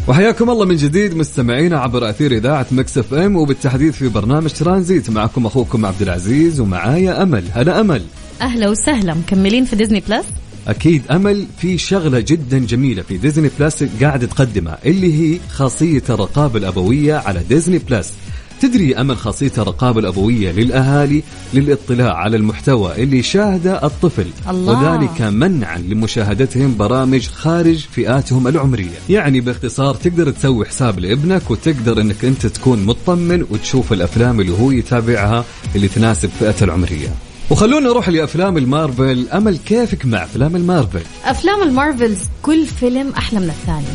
وحياكم 0.08 0.50
الله 0.50 0.64
من 0.64 0.76
جديد 0.76 1.16
مستمعينا 1.16 1.80
عبر 1.80 2.10
أثير 2.10 2.32
إذاعة 2.32 2.66
Mix 2.70 2.98
FM. 2.98 3.36
وبالتحديد 3.36 3.92
في 3.92 4.08
برنامج 4.08 4.50
ترانزيت. 4.50 5.10
معكم 5.10 5.46
أخوكم 5.46 5.86
عبد 5.86 6.02
العزيز 6.02 6.60
ومعايا 6.60 7.22
أمل. 7.22 7.44
هلا 7.52 7.80
أمل. 7.80 8.02
أهلا 8.40 8.68
وسهلا. 8.68 9.14
مكملين 9.14 9.64
في 9.64 9.76
Disney 9.76 10.02
Plus 10.08 10.24
أكيد 10.68 11.02
أمل 11.10 11.46
في 11.58 11.78
شغلة 11.78 12.20
جدا 12.20 12.58
جميلة 12.58 13.02
في 13.02 13.16
Disney 13.16 13.50
Plus 13.60 13.84
قاعد 14.02 14.28
تقدمها 14.28 14.78
اللي 14.86 15.14
هي 15.14 15.38
خاصية 15.50 16.02
الرقابه 16.10 16.58
الأبوية 16.58 17.14
على 17.14 17.42
Disney 17.48 17.78
Plus. 17.78 18.12
تدري 18.60 18.96
أمل 18.96 19.16
خاصية 19.16 19.52
الرقابه 19.58 20.00
الأبوية 20.00 20.52
للأهالي 20.52 21.22
للاطلاع 21.54 22.14
على 22.16 22.36
المحتوى 22.36 23.02
اللي 23.02 23.22
شاهده 23.22 23.86
الطفل 23.86 24.26
الله. 24.48 24.72
وذلك 24.72 25.22
منعا 25.22 25.78
لمشاهدتهم 25.78 26.76
برامج 26.76 27.26
خارج 27.26 27.86
فئاتهم 27.92 28.48
العمرية. 28.48 28.98
يعني 29.10 29.40
باختصار 29.40 29.94
تقدر 29.94 30.30
تسوي 30.30 30.66
حساب 30.66 30.98
لابنك 30.98 31.50
وتقدر 31.50 32.00
إنك 32.00 32.24
أنت 32.24 32.46
تكون 32.46 32.84
مطمن 32.84 33.46
وتشوف 33.50 33.92
الأفلام 33.92 34.40
اللي 34.40 34.52
هو 34.52 34.70
يتابعها 34.70 35.44
اللي 35.76 35.88
تناسب 35.88 36.30
فئته 36.40 36.64
العمرية. 36.64 37.08
وخلونا 37.50 37.88
نروح 37.88 38.08
لأفلام 38.08 38.56
المارفل. 38.56 39.28
أمل 39.28 39.56
كيفك 39.56 40.06
مع 40.06 40.24
أفلام 40.24 40.56
المارفل؟ 40.56 41.02
أفلام 41.24 41.62
ال 41.62 41.69
Marvels 41.69 42.18
كل 42.42 42.66
فيلم 42.66 43.12
أحلى 43.18 43.40
من 43.40 43.48
الثاني. 43.48 43.86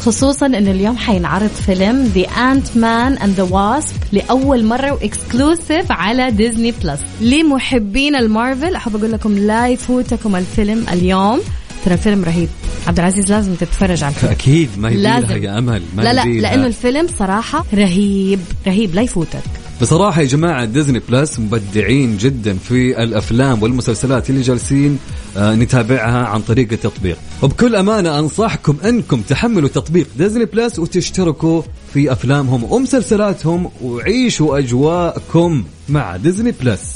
خصوصا 0.00 0.46
إنه 0.46 0.70
اليوم 0.70 0.96
حينعرض 0.96 1.48
فيلم 1.66 2.12
The 2.14 2.26
Ant-Man 2.26 3.12
and 3.12 3.34
the 3.34 3.42
Wasp 3.42 3.96
لأول 4.12 4.64
مرة 4.64 4.92
و 4.92 5.02
exclusive 5.02 5.92
على 5.92 6.30
Disney 6.30 6.74
Plus 6.82 7.00
لمحبين 7.20 8.16
المارفل 8.16 8.74
أحب 8.74 8.96
أقول 8.96 9.12
لكم 9.12 9.38
لا 9.38 9.68
يفوتكم 9.68 10.36
الفيلم 10.36 10.86
اليوم. 10.92 11.40
ترى 11.84 11.94
الفيلم 11.94 12.24
رهيب. 12.24 12.48
عبد 12.86 12.98
العزيز 12.98 13.30
لازم 13.30 13.54
تتفرج 13.54 14.04
على 14.04 14.14
الفيلم. 14.14 14.32
أكيد 14.32 14.68
ما 14.78 14.90
يبي 14.90 15.02
لها 15.02 15.20
لازم. 15.20 15.44
يا 15.44 15.58
أمل 15.58 15.82
ما 15.96 16.02
لا 16.02 16.12
لا. 16.12 16.24
لأنه 16.24 16.66
الفيلم 16.66 17.06
صراحة 17.18 17.64
رهيب 17.74 18.40
رهيب 18.66 18.94
لا 18.94 19.02
يفوتك. 19.02 19.42
بصراحة 19.80 20.20
يا 20.20 20.26
جماعة 20.26 20.64
Disney 20.64 21.00
Plus 21.08 21.38
مبدعين 21.38 22.16
جدا 22.16 22.54
في 22.54 23.02
الأفلام 23.02 23.62
والمسلسلات 23.62 24.30
اللي 24.30 24.40
جالسين 24.42 24.98
آه، 25.36 25.54
نتابعها 25.54 26.26
عن 26.26 26.40
طريق 26.40 26.72
التطبيق. 26.72 27.18
وبكل 27.42 27.76
أمانة 27.76 28.18
أنصحكم 28.18 28.76
أنكم 28.84 29.20
تحملوا 29.20 29.68
تطبيق 29.68 30.06
Disney 30.18 30.44
Plus 30.44 30.78
وتشتركوا 30.78 31.62
في 31.94 32.12
أفلامهم 32.12 32.64
ومسلسلاتهم 32.64 33.70
وعيشوا 33.82 34.58
أجواءكم 34.58 35.64
مع 35.88 36.16
Disney 36.16 36.54
Plus 36.62 36.95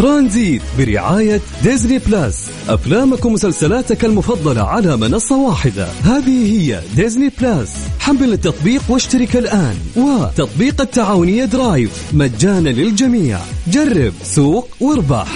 Transit 0.00 0.62
برعاية 0.78 1.40
Disney 1.62 1.98
Plus. 1.98 2.50
أفلامك 2.68 3.24
ومسلسلاتك 3.24 4.04
المفضلة 4.04 4.62
على 4.62 4.96
منصة 4.96 5.36
واحدة. 5.36 5.88
هذه 6.04 6.52
هي 6.52 6.80
Disney 6.96 7.32
Plus. 7.40 7.76
حمل 7.98 8.32
التطبيق 8.32 8.82
واشترك 8.88 9.36
الآن. 9.36 9.74
وتطبيق 9.96 10.80
التعاونية 10.80 11.44
Drive. 11.44 11.90
مجانا 12.12 12.68
للجميع. 12.68 13.38
جرب 13.68 14.12
سوق 14.22 14.68
واربح. 14.80 15.26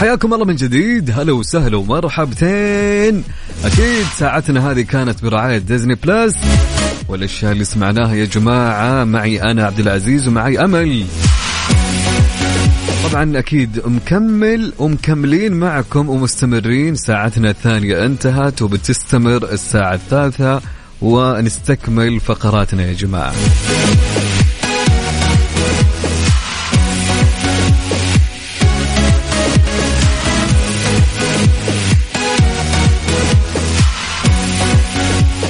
حياكم 0.00 0.34
الله 0.34 0.44
من 0.44 0.56
جديد. 0.56 1.10
هلا 1.10 1.32
وسهلا 1.32 1.76
ومرحبتين. 1.76 3.24
أكيد 3.64 4.04
ساعتنا 4.18 4.70
هذه 4.70 4.80
كانت 4.80 5.22
برعاية 5.22 5.58
ديزني 5.58 5.94
بلس 5.94 6.34
والأشياء 7.08 7.52
اللي 7.52 7.64
سمعناها 7.64 8.14
يا 8.14 8.24
جماعة 8.24 9.04
معي 9.04 9.42
أنا 9.42 9.64
عبد 9.64 9.80
العزيز 9.80 10.28
ومعي 10.28 10.64
أمل. 10.64 11.04
طبعا 13.10 13.38
أكيد 13.38 13.82
مكمل 13.86 14.72
ومكملين 14.78 15.52
معكم 15.52 16.08
ومستمرين. 16.08 16.94
ساعتنا 16.94 17.50
الثانية 17.50 18.06
انتهت 18.06 18.62
وبتستمر 18.62 19.44
الساعة 19.52 19.94
الثالثة 19.94 20.60
ونستكمل 21.02 22.20
فقراتنا 22.20 22.82
يا 22.82 22.92
جماعة. 22.92 23.32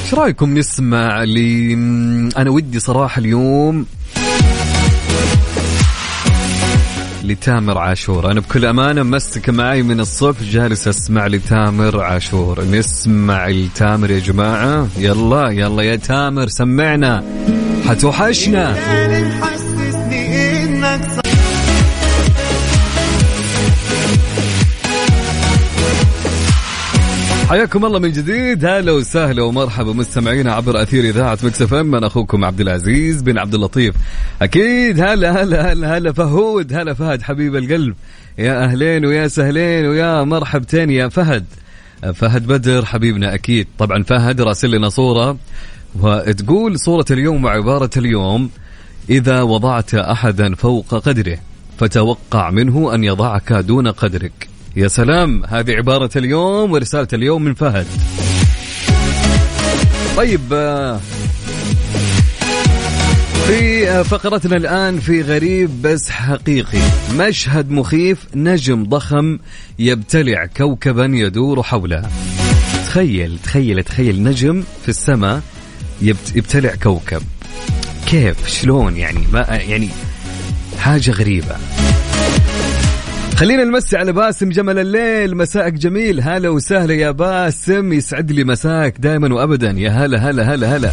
إيش 0.04 0.14
رأيكم 0.14 0.58
نسمع 0.58 1.22
لي؟ 1.22 1.74
أنا 2.36 2.50
ودي 2.50 2.80
صراحة 2.80 3.18
اليوم 3.18 3.86
لتامر 7.30 7.78
عاشور. 7.78 8.30
أنا 8.30 8.40
بكل 8.40 8.66
أمانة 8.66 9.02
ممسك 9.02 9.50
معي 9.50 9.82
من 9.82 10.00
الصبح 10.00 10.42
جالس 10.42 10.88
أسمع 10.88 11.26
لتامر 11.26 12.00
عاشور. 12.02 12.64
نسمع 12.64 13.48
لتامر 13.48 14.10
يا 14.10 14.18
جماعة. 14.18 14.88
يلا 14.98 15.48
يلا 15.50 15.82
يا 15.82 15.96
تامر 15.96 16.48
سمعنا. 16.48 17.24
حتوحشنا. 17.88 18.76
حياكم 27.50 27.84
الله 27.84 27.98
من 27.98 28.12
جديد. 28.12 28.64
هلا 28.64 28.92
وسهلا 28.92 29.42
ومرحبا 29.42 29.92
مستمعينا 29.92 30.52
عبر 30.52 30.82
أثير 30.82 31.04
إذاعة 31.04 31.38
Mix 31.42 31.62
FM. 31.62 31.94
أنا 31.94 32.06
أخوكم 32.06 32.44
عبد 32.44 32.60
العزيز 32.60 33.22
بن 33.22 33.38
عبد 33.38 33.54
اللطيف. 33.54 33.94
أكيد 34.42 35.00
هلا 35.00 35.42
هلا 35.42 35.72
هلا 35.72 35.96
هلا 35.96 36.12
فهود. 36.12 36.72
هلا 36.72 36.94
فهد 36.94 37.22
حبيب 37.22 37.56
القلب. 37.56 37.94
يا 38.38 38.64
أهلين 38.64 39.06
ويا 39.06 39.28
سهلين 39.28 39.86
ويا 39.86 40.24
مرحبتين 40.24 40.90
يا 40.90 41.08
فهد. 41.08 41.44
فهد 42.14 42.46
بدر 42.46 42.84
حبيبنا 42.84 43.34
أكيد. 43.34 43.66
طبعا 43.78 44.02
فهد 44.02 44.40
راسل 44.40 44.70
لنا 44.70 44.88
صورة. 44.88 45.36
وتقول 46.00 46.78
صورة 46.78 47.06
اليوم 47.10 47.44
وعباره 47.44 47.90
اليوم 47.96 48.50
إذا 49.10 49.42
وضعت 49.42 49.94
احدا 49.94 50.54
فوق 50.54 50.94
قدره 50.94 51.38
فتوقع 51.78 52.50
منه 52.50 52.94
أن 52.94 53.04
يضعك 53.04 53.52
دون 53.52 53.88
قدرك. 53.88 54.49
يا 54.76 54.88
سلام 54.88 55.42
هذه 55.48 55.72
عبارة 55.72 56.10
اليوم 56.16 56.72
ورسالة 56.72 57.08
اليوم 57.12 57.42
من 57.42 57.54
فهد. 57.54 57.86
طيب 60.16 60.40
آه، 60.52 61.00
في 63.46 64.04
فقرتنا 64.04 64.56
الآن 64.56 65.00
في 65.00 65.22
غريب 65.22 65.82
بس 65.82 66.10
حقيقي. 66.10 66.78
مشهد 67.16 67.70
مخيف 67.70 68.18
نجم 68.34 68.84
ضخم 68.84 69.38
يبتلع 69.78 70.46
كوكبا 70.56 71.04
يدور 71.04 71.62
حوله. 71.62 72.02
تخيل 72.86 73.38
تخيل 73.44 73.82
تخيل 73.82 74.22
نجم 74.22 74.62
في 74.82 74.88
السماء 74.88 75.40
يبت- 76.02 76.36
يبتلع 76.36 76.74
كوكب. 76.82 77.22
كيف؟ 78.06 78.48
شلون 78.48 78.96
يعني؟ 78.96 79.20
ما 79.32 79.40
يعني 79.40 79.88
حاجة 80.78 81.10
غريبة. 81.10 81.56
خلينا 83.40 83.64
نمسي 83.64 83.96
على 83.96 84.12
باسم 84.12 84.48
جمل 84.48 84.78
الليل. 84.78 85.36
مساءك 85.36 85.72
جميل. 85.72 86.20
هلا 86.20 86.48
وسهلا 86.48 86.94
يا 86.94 87.10
باسم. 87.10 87.92
يسعد 87.92 88.30
لي 88.32 88.44
مساك 88.44 88.94
دائما 88.98 89.34
وابدا. 89.34 89.70
يا 89.70 89.90
هلا 89.90 90.30
هلا 90.30 90.54
هلا 90.54 90.76
هلا. 90.76 90.90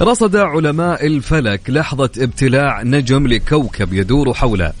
رصد 0.00 0.36
علماء 0.36 1.06
الفلك 1.06 1.70
لحظة 1.70 2.10
ابتلاع 2.18 2.82
نجم 2.82 3.26
لكوكب 3.26 3.92
يدور 3.92 4.34
حوله. 4.34 4.72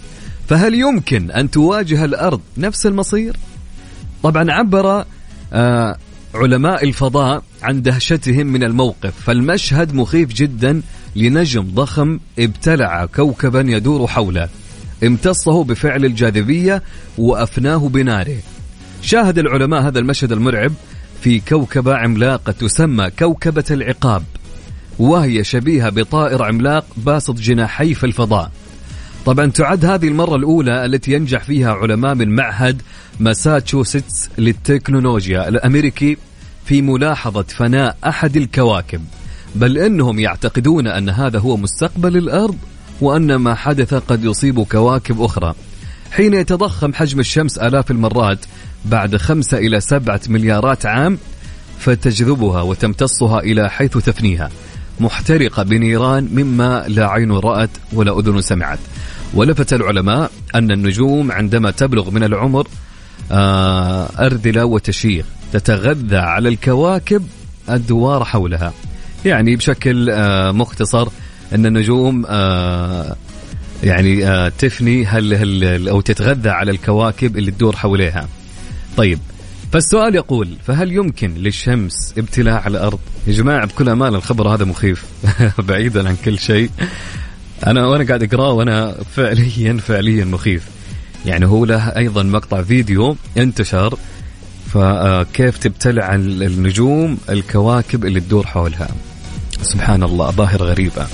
فهل 0.48 0.74
يمكن 0.74 1.30
أن 1.30 1.50
تواجه 1.50 2.04
الأرض 2.04 2.40
نفس 2.56 2.86
المصير؟ 2.86 3.36
طبعا 4.22 4.50
عبر 4.50 5.04
آه 5.52 5.96
علماء 6.34 6.84
الفضاء 6.84 7.42
عن 7.62 7.82
دهشتهم 7.82 8.46
من 8.46 8.64
الموقف. 8.64 9.14
فالمشهد 9.26 9.94
مخيف 9.94 10.32
جدا. 10.32 10.82
لنجم 11.18 11.62
ضخم 11.74 12.18
ابتلع 12.38 13.06
كوكبا 13.06 13.60
يدور 13.60 14.06
حوله. 14.06 14.48
امتصه 15.04 15.64
بفعل 15.64 16.04
الجاذبية 16.04 16.82
وأفناه 17.18 17.88
بناره. 17.88 18.36
شاهد 19.02 19.38
العلماء 19.38 19.82
هذا 19.82 19.98
المشهد 19.98 20.32
المرعب 20.32 20.72
في 21.20 21.40
كوكبة 21.40 21.94
عملاقة 21.94 22.52
تسمى 22.52 23.10
كوكبة 23.18 23.64
العقاب 23.70 24.22
وهي 24.98 25.44
شبيهة 25.44 25.88
بطائر 25.88 26.42
عملاق 26.42 26.84
باسط 26.96 27.34
جناحيه 27.34 27.94
في 27.94 28.04
الفضاء. 28.04 28.50
طبعا 29.26 29.46
تعد 29.46 29.84
هذه 29.84 30.08
المرة 30.08 30.36
الأولى 30.36 30.84
التي 30.84 31.12
ينجح 31.12 31.44
فيها 31.44 31.72
علماء 31.72 32.14
من 32.14 32.28
معهد 32.36 32.82
ماساتشوستس 33.20 34.30
للتكنولوجيا 34.38 35.48
الأمريكي 35.48 36.16
في 36.64 36.82
ملاحظة 36.82 37.42
فناء 37.42 37.96
أحد 38.04 38.36
الكواكب. 38.36 39.04
بل 39.54 39.78
إنهم 39.78 40.18
يعتقدون 40.18 40.86
أن 40.86 41.08
هذا 41.08 41.38
هو 41.38 41.56
مستقبل 41.56 42.16
الأرض 42.16 42.56
وأن 43.00 43.34
ما 43.34 43.54
حدث 43.54 43.94
قد 43.94 44.24
يصيب 44.24 44.62
كواكب 44.62 45.20
أخرى. 45.22 45.54
حين 46.10 46.34
يتضخم 46.34 46.94
حجم 46.94 47.20
الشمس 47.20 47.58
آلاف 47.58 47.90
المرات 47.90 48.38
بعد 48.84 49.16
خمسة 49.16 49.58
إلى 49.58 49.80
سبعة 49.80 50.20
مليارات 50.28 50.86
عام 50.86 51.18
فتجذبها 51.78 52.62
وتمتصها 52.62 53.40
إلى 53.40 53.70
حيث 53.70 53.98
تفنيها. 53.98 54.50
محترقة 55.00 55.62
بنيران 55.62 56.28
مما 56.32 56.84
لا 56.88 57.08
عين 57.08 57.32
رأت 57.32 57.70
ولا 57.92 58.18
أذن 58.18 58.40
سمعت. 58.40 58.78
ولفت 59.34 59.72
العلماء 59.72 60.30
أن 60.54 60.70
النجوم 60.70 61.32
عندما 61.32 61.70
تبلغ 61.70 62.10
من 62.10 62.24
العمر 62.24 62.68
آه، 63.32 64.08
أرذلة 64.26 64.64
وتشيخ 64.64 65.26
تتغذى 65.52 66.16
على 66.16 66.48
الكواكب 66.48 67.26
الدوار 67.70 68.24
حولها. 68.24 68.72
يعني 69.24 69.56
بشكل 69.56 70.10
آه، 70.10 70.52
مختصر 70.52 71.08
أن 71.54 71.66
النجوم 71.66 72.24
آه، 72.28 73.16
يعني 73.84 74.50
تفني 74.50 75.06
هل, 75.06 75.34
هل 75.34 75.88
أو 75.88 76.00
تتغذى 76.00 76.50
على 76.50 76.70
الكواكب 76.70 77.36
اللي 77.36 77.50
تدور 77.50 77.76
حولها 77.76 78.28
طيب 78.96 79.18
فالسؤال 79.72 80.14
يقول 80.14 80.56
فهل 80.66 80.92
يمكن 80.92 81.34
للشمس 81.34 82.14
ابتلاع 82.18 82.66
الأرض؟ 82.66 82.98
يا 83.26 83.32
جماعة 83.32 83.66
بكل 83.66 83.88
امانه 83.88 84.16
الخبر 84.16 84.48
هذا 84.54 84.64
مخيف. 84.64 85.04
بعيدا 85.68 86.08
عن 86.08 86.16
كل 86.24 86.38
شيء. 86.38 86.70
أنا 87.66 87.86
وأنا 87.86 88.04
قاعد 88.04 88.22
أقرأه 88.22 88.52
وأنا 88.52 88.96
فعليا 89.16 89.76
فعليا 89.76 90.24
مخيف. 90.24 90.68
يعني 91.26 91.46
هو 91.46 91.64
له 91.64 91.88
أيضا 91.88 92.22
مقطع 92.22 92.62
فيديو 92.62 93.16
انتشر 93.36 93.98
فكيف 94.74 95.58
تبتلع 95.58 96.14
النجوم 96.14 97.18
الكواكب 97.30 98.04
اللي 98.04 98.20
تدور 98.20 98.46
حولها. 98.46 98.88
سبحان 99.62 100.02
الله 100.02 100.30
ظاهرة 100.30 100.64
غريبة. 100.64 101.06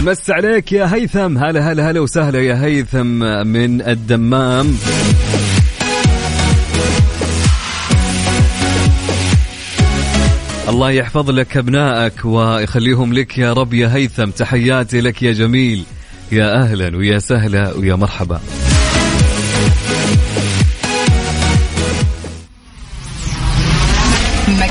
نمس 0.00 0.30
عليك 0.30 0.72
يا 0.72 0.94
هيثم. 0.94 1.38
هلا 1.38 1.72
هلا 1.72 1.90
هلا 1.90 2.00
وسهلا 2.00 2.40
يا 2.40 2.64
هيثم 2.64 3.46
من 3.46 3.82
الدمام. 3.82 4.76
الله 10.68 10.90
يحفظ 10.90 11.30
لك 11.30 11.56
أبنائك 11.56 12.24
ويخليهم 12.24 13.12
لك 13.12 13.38
يا 13.38 13.52
رب 13.52 13.74
يا 13.74 13.94
هيثم. 13.94 14.30
تحياتي 14.30 15.00
لك 15.00 15.22
يا 15.22 15.32
جميل. 15.32 15.84
يا 16.32 16.62
أهلا 16.62 16.96
ويا 16.96 17.18
سهلا 17.18 17.72
ويا 17.72 17.94
مرحبا. 17.94 18.40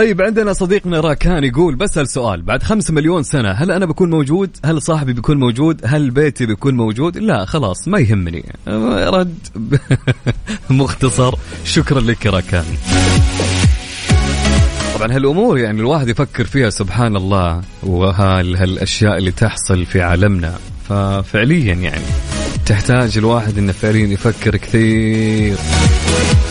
طيب 0.00 0.22
عندنا 0.22 0.52
صديقنا 0.52 1.00
راكان 1.00 1.44
يقول 1.44 1.74
بسأل 1.74 2.08
سؤال 2.08 2.42
بعد 2.42 2.62
خمس 2.62 2.90
مليون 2.90 3.22
سنة 3.22 3.50
هل 3.50 3.70
أنا 3.70 3.86
بكون 3.86 4.10
موجود؟ 4.10 4.56
هل 4.64 4.82
صاحبي 4.82 5.12
بيكون 5.12 5.36
موجود؟ 5.36 5.80
هل 5.84 6.10
بيتي 6.10 6.46
بيكون 6.46 6.76
موجود؟ 6.76 7.18
لا 7.18 7.44
خلاص 7.44 7.88
ما 7.88 7.98
يهمني. 7.98 8.44
رد. 8.66 9.38
مختصر. 10.70 11.34
شكرا 11.64 12.00
لك 12.00 12.26
راكان. 12.26 12.64
طبعا 14.94 15.12
هالأمور 15.12 15.58
يعني 15.58 15.80
الواحد 15.80 16.08
يفكر 16.08 16.44
فيها 16.44 16.70
سبحان 16.70 17.16
الله 17.16 17.60
وهالاشياء 17.82 19.18
اللي 19.18 19.30
تحصل 19.30 19.86
في 19.86 20.02
عالمنا. 20.02 20.54
ففعليا 20.88 21.74
يعني 21.74 22.04
تحتاج 22.66 23.18
الواحد 23.18 23.58
إنه 23.58 23.72
فعليا 23.72 24.06
يفكر 24.06 24.56
كثير 24.56 25.56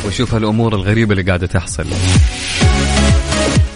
ويشوف 0.06 0.34
هالأمور 0.34 0.76
الغريبة 0.76 1.12
اللي 1.12 1.24
قاعدة 1.24 1.48
تحصل. 1.48 1.86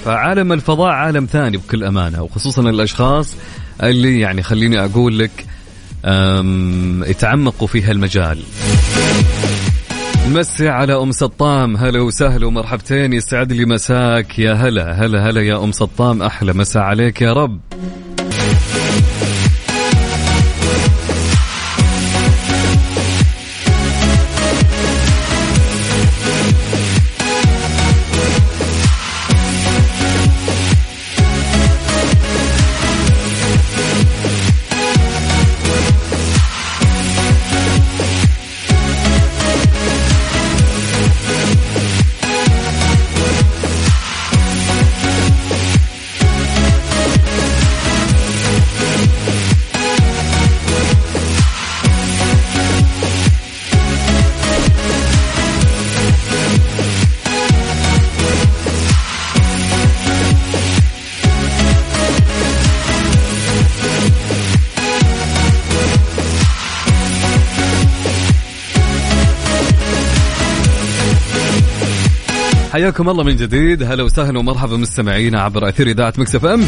فعالم 0.05 0.53
الفضاء 0.53 0.91
عالم 0.91 1.25
ثاني 1.25 1.57
بكل 1.57 1.83
أمانة 1.83 2.23
وخصوصا 2.23 2.61
الأشخاص 2.61 3.35
اللي 3.83 4.19
يعني 4.19 4.43
خليني 4.43 4.85
أقول 4.85 5.19
لك 5.19 5.45
يتعمقوا 7.09 7.67
في 7.67 7.81
هالمجال. 7.81 8.39
مسي 10.27 10.69
على 10.69 10.93
أم 10.93 11.11
سطام. 11.11 11.77
هلا 11.77 12.01
وسهلا 12.01 12.45
ومرحبتين 12.47 13.13
يسعد 13.13 13.51
لي 13.51 13.65
مساك. 13.65 14.39
يا 14.39 14.53
هلا 14.53 14.91
هلا 14.91 15.29
هلا 15.29 15.41
يا 15.41 15.63
أم 15.63 15.71
سطام. 15.71 16.21
أحلى 16.21 16.53
مسا 16.53 16.79
عليك 16.79 17.21
يا 17.21 17.33
رب. 17.33 17.59
حياكم 72.83 73.09
الله 73.09 73.23
من 73.23 73.35
جديد. 73.35 73.83
هلا 73.83 74.03
وسهلا 74.03 74.39
ومرحبا 74.39 74.77
مستمعينا 74.77 75.41
عبر 75.41 75.69
أثير 75.69 75.87
إذاعة 75.87 76.13
مكسف 76.17 76.45
إم. 76.45 76.63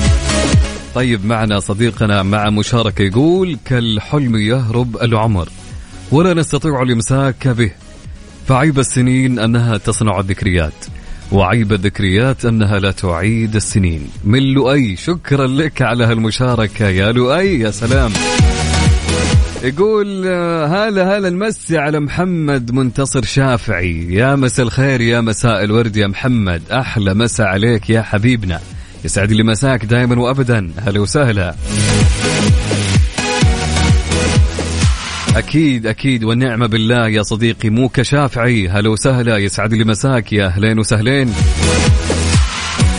طيب 0.95 1.26
معنا 1.26 1.59
صديقنا 1.59 2.24
مع 2.24 2.49
مشاركة 2.49 3.01
يقول 3.01 3.57
كالحلم 3.66 4.36
يهرب 4.36 4.97
العمر 5.01 5.49
ولا 6.11 6.34
نستطيع 6.34 6.82
الإمساك 6.82 7.47
به. 7.47 7.72
فعيب 8.47 8.80
السنين 8.80 9.39
أنها 9.39 9.78
تصنع 9.78 10.20
الذكريات 10.20 10.86
وعيب 11.32 11.74
الذكريات 11.74 12.45
أنها 12.45 12.80
لا 12.80 12.91
تعيد 12.91 13.55
السنين. 13.55 14.07
من 14.24 14.43
لؤي 14.43 14.95
شكرا 14.95 15.47
لك 15.47 15.82
على 15.82 16.05
هالمشاركة. 16.05 16.88
يا 16.88 17.11
لؤي 17.11 17.59
يا 17.59 17.72
سلام. 17.72 18.11
يقول 19.66 20.28
هلا 20.68 21.18
هلا 21.18 21.30
نمسي 21.30 21.78
على 21.78 21.99
محمد 21.99 22.72
منتصر 22.72 23.24
شافعي. 23.24 24.07
يا 24.09 24.36
مساء 24.36 24.66
الخير 24.66 25.01
يا 25.01 25.22
مساء 25.22 25.63
الورد 25.63 25.97
يا 25.97 26.07
محمد. 26.07 26.61
أحلى 26.72 27.13
مساء 27.13 27.47
عليك 27.47 27.89
يا 27.89 28.01
حبيبنا. 28.01 28.59
يسعد 29.05 29.32
لي 29.32 29.43
مساك 29.43 29.86
دائما 29.86 30.22
وابدا. 30.22 30.72
هلا 30.78 30.99
وسهلا. 30.99 31.55
أكيد 35.36 35.88
أكيد. 35.88 36.24
والنعمة 36.24 36.68
بالله 36.68 37.07
يا 37.07 37.24
صديقي 37.24 37.70
مو 37.70 37.89
كشافعي. 37.89 38.70
هلا 38.70 38.89
وسهلا. 38.89 39.38
يسعد 39.38 39.74
لي 39.74 39.84
مساك 39.84 40.34
يا 40.34 40.45
أهلين 40.45 40.80
وسهلين. 40.80 41.34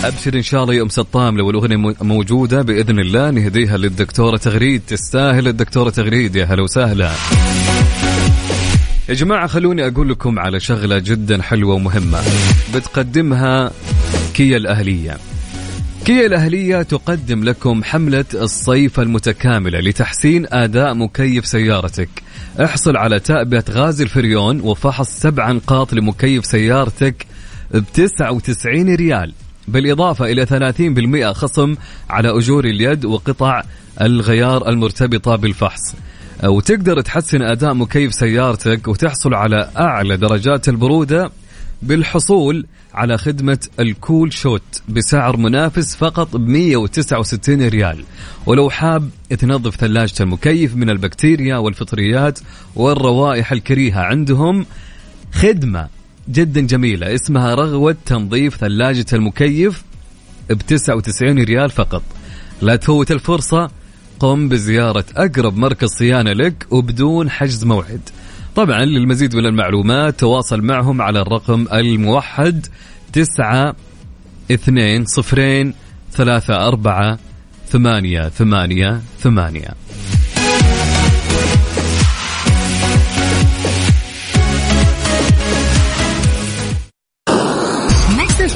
أبشر 0.04 0.34
إن 0.34 0.42
شاء 0.42 0.62
الله 0.62 0.74
يا 0.74 0.82
ام 0.82 0.88
سطام 0.88 1.38
لو 1.38 1.50
الأغنية 1.50 1.94
موجودة 2.00 2.62
بإذن 2.62 2.98
الله. 2.98 3.30
نهديها 3.30 3.76
للدكتورة 3.76 4.36
تغريد. 4.36 4.82
تستاهل 4.86 5.48
الدكتورة 5.48 5.90
تغريد. 5.90 6.36
يا 6.36 6.44
هلا 6.44 6.62
وسهلا. 6.62 7.10
يا 9.08 9.14
جماعة 9.14 9.46
خلوني 9.46 9.86
أقول 9.86 10.08
لكم 10.08 10.38
على 10.38 10.60
شغلة 10.60 10.98
جدا 10.98 11.42
حلوة 11.42 11.74
ومهمة 11.74 12.18
بتقدمها 12.74 13.70
كيا 14.34 14.56
الأهلية. 14.56 15.16
كيا 16.04 16.26
الأهلية 16.26 16.82
تقدم 16.82 17.44
لكم 17.44 17.84
حملة 17.84 18.24
الصيف 18.34 19.00
المتكاملة 19.00 19.80
لتحسين 19.80 20.46
أداء 20.50 20.94
مكيف 20.94 21.46
سيارتك. 21.46 22.08
احصل 22.64 22.96
على 22.96 23.20
تأبية 23.20 23.64
غاز 23.70 24.00
الفريون 24.00 24.60
وفحص 24.60 25.20
سبع 25.20 25.52
نقاط 25.52 25.94
لمكيف 25.94 26.46
سيارتك 26.46 27.26
ب 27.74 27.84
99 27.94 28.94
ريال. 28.94 29.32
بالإضافة 29.68 30.24
إلى 30.24 30.46
30% 30.46 31.32
خصم 31.32 31.74
على 32.10 32.38
أجور 32.38 32.64
اليد 32.64 33.04
وقطع 33.04 33.62
الغيار 34.00 34.68
المرتبطة 34.68 35.36
بالفحص. 35.36 35.94
وتقدر 36.44 37.00
تحسن 37.00 37.42
أداء 37.42 37.74
مكيف 37.74 38.14
سيارتك 38.14 38.88
وتحصل 38.88 39.34
على 39.34 39.70
أعلى 39.78 40.16
درجات 40.16 40.68
البرودة 40.68 41.30
بالحصول 41.82 42.66
على 42.94 43.18
خدمة 43.18 43.58
الكول 43.80 44.32
شوت 44.32 44.82
بسعر 44.88 45.36
منافس 45.36 45.96
فقط 45.96 46.36
ب 46.36 46.48
169 46.48 47.68
ريال. 47.68 48.04
ولو 48.46 48.70
حاب 48.70 49.10
تنظف 49.38 49.76
ثلاجة 49.76 50.14
المكيف 50.22 50.76
من 50.76 50.90
البكتيريا 50.90 51.56
والفطريات 51.56 52.38
والروائح 52.76 53.52
الكريهة 53.52 54.00
عندهم 54.00 54.66
خدمة 55.32 55.95
جدا 56.28 56.60
جميلة. 56.60 57.14
اسمها 57.14 57.54
رغوة 57.54 57.96
تنظيف 58.06 58.56
ثلاجة 58.56 59.06
المكيف 59.12 59.82
ب 60.50 60.58
99 60.66 61.38
ريال 61.38 61.70
فقط. 61.70 62.02
لا 62.62 62.76
تفوت 62.76 63.10
الفرصة 63.10 63.70
قم 64.18 64.48
بزيارة 64.48 65.04
أقرب 65.16 65.56
مركز 65.56 65.88
صيانة 65.88 66.32
لك 66.32 66.66
وبدون 66.70 67.30
حجز 67.30 67.64
موعد. 67.64 68.00
طبعا 68.56 68.84
للمزيد 68.84 69.36
من 69.36 69.46
المعلومات 69.46 70.20
تواصل 70.20 70.62
معهم 70.62 71.02
على 71.02 71.20
الرقم 71.20 71.66
الموحد 71.72 72.66
تسعة 73.12 73.76
اثنين 74.50 75.04
صفرين 75.04 75.74
ثلاثة 76.12 76.68
أربعة 76.68 77.18
ثمانية 77.68 78.28
ثمانية 78.28 79.00
ثمانية. 79.18 79.85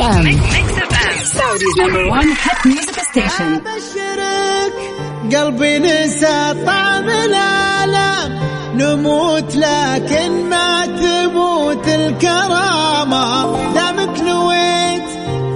FM 0.01 0.41
Saudi's 1.25 1.79
number 1.81 2.05
1 2.07 2.27
hit 2.27 2.67
music 2.67 3.01
station 3.11 3.59
بشرك 3.59 4.75
قلبي 5.37 5.79
نسى 5.79 6.55
طعم 6.67 7.09
الألم. 7.09 8.41
نموت 8.75 9.57
لكن 9.57 10.49
ما 10.51 10.87
تموت 10.87 11.89
الكرامة. 11.89 13.57
دامك 13.75 14.21
نويت 14.21 15.09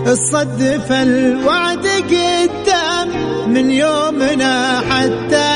الصدف 0.07 0.93
الوعد 0.93 1.87
قدام. 1.87 3.09
من 3.49 3.71
يومنا 3.71 4.83
حتى 4.91 5.54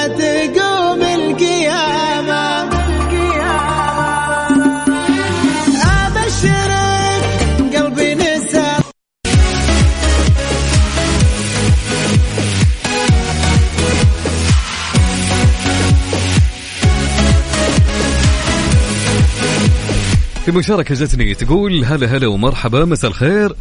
في 20.48 20.54
مشاركة 20.54 20.94
جتني 20.94 21.34
تقول 21.34 21.84
هلا 21.84 22.06
هلا 22.06 22.26
ومرحبا 22.26 22.84
مساء 22.84 23.10
الخير. 23.10 23.54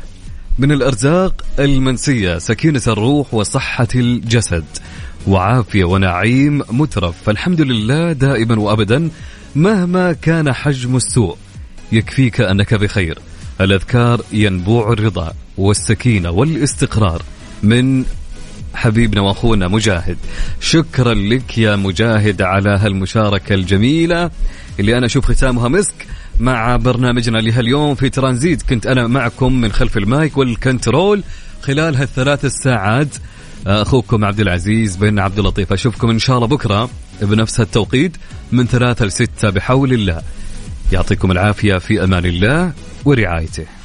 من 0.59 0.71
الأرزاق 0.71 1.45
المنسية 1.59 2.37
سكينة 2.37 2.81
الروح 2.87 3.33
وصحة 3.33 3.87
الجسد. 3.95 4.65
وعافية 5.27 5.83
ونعيم 5.83 6.61
مترف. 6.69 7.15
فالحمد 7.25 7.61
لله 7.61 8.11
دائما 8.11 8.59
وأبدا 8.59 9.09
مهما 9.55 10.13
كان 10.13 10.53
حجم 10.53 10.95
السوء. 10.95 11.37
يكفيك 11.91 12.41
أنك 12.41 12.73
بخير. 12.73 13.19
الأذكار 13.61 14.21
ينبوع 14.31 14.91
الرضا 14.93 15.33
والسكينة 15.57 16.29
والاستقرار. 16.31 17.21
من 17.63 18.05
حبيبنا 18.75 19.21
وأخونا 19.21 19.67
مجاهد. 19.67 20.17
شكرا 20.61 21.13
لك 21.13 21.57
يا 21.57 21.75
مجاهد 21.75 22.41
على 22.41 22.69
هالمشاركة 22.69 23.53
الجميلة. 23.53 24.31
اللي 24.79 24.97
أنا 24.97 25.05
أشوف 25.05 25.25
ختامها 25.25 25.67
مسك. 25.67 26.07
مع 26.39 26.75
برنامجنا 26.75 27.37
لهاليوم 27.37 27.95
في 27.95 28.09
ترانزيت. 28.09 28.61
كنت 28.61 28.87
أنا 28.87 29.07
معكم 29.07 29.53
من 29.53 29.71
خلف 29.71 29.97
المايك 29.97 30.37
والكنترول 30.37 31.23
خلال 31.61 31.95
هالثلاث 31.95 32.45
الساعات. 32.45 33.07
أخوكم 33.67 34.25
عبد 34.25 34.39
العزيز 34.39 34.95
بن 34.95 35.19
عبد 35.19 35.39
اللطيف. 35.39 35.73
أشوفكم 35.73 36.09
إن 36.09 36.19
شاء 36.19 36.35
الله 36.35 36.47
بكرة 36.47 36.89
بنفس 37.21 37.61
التوقيت 37.61 38.17
من 38.51 38.67
ثلاثة 38.67 39.05
لستة 39.05 39.49
بحول 39.49 39.93
الله. 39.93 40.21
يعطيكم 40.91 41.31
العافية 41.31 41.77
في 41.77 42.03
أمان 42.03 42.25
الله 42.25 42.73
ورعايته. 43.05 43.76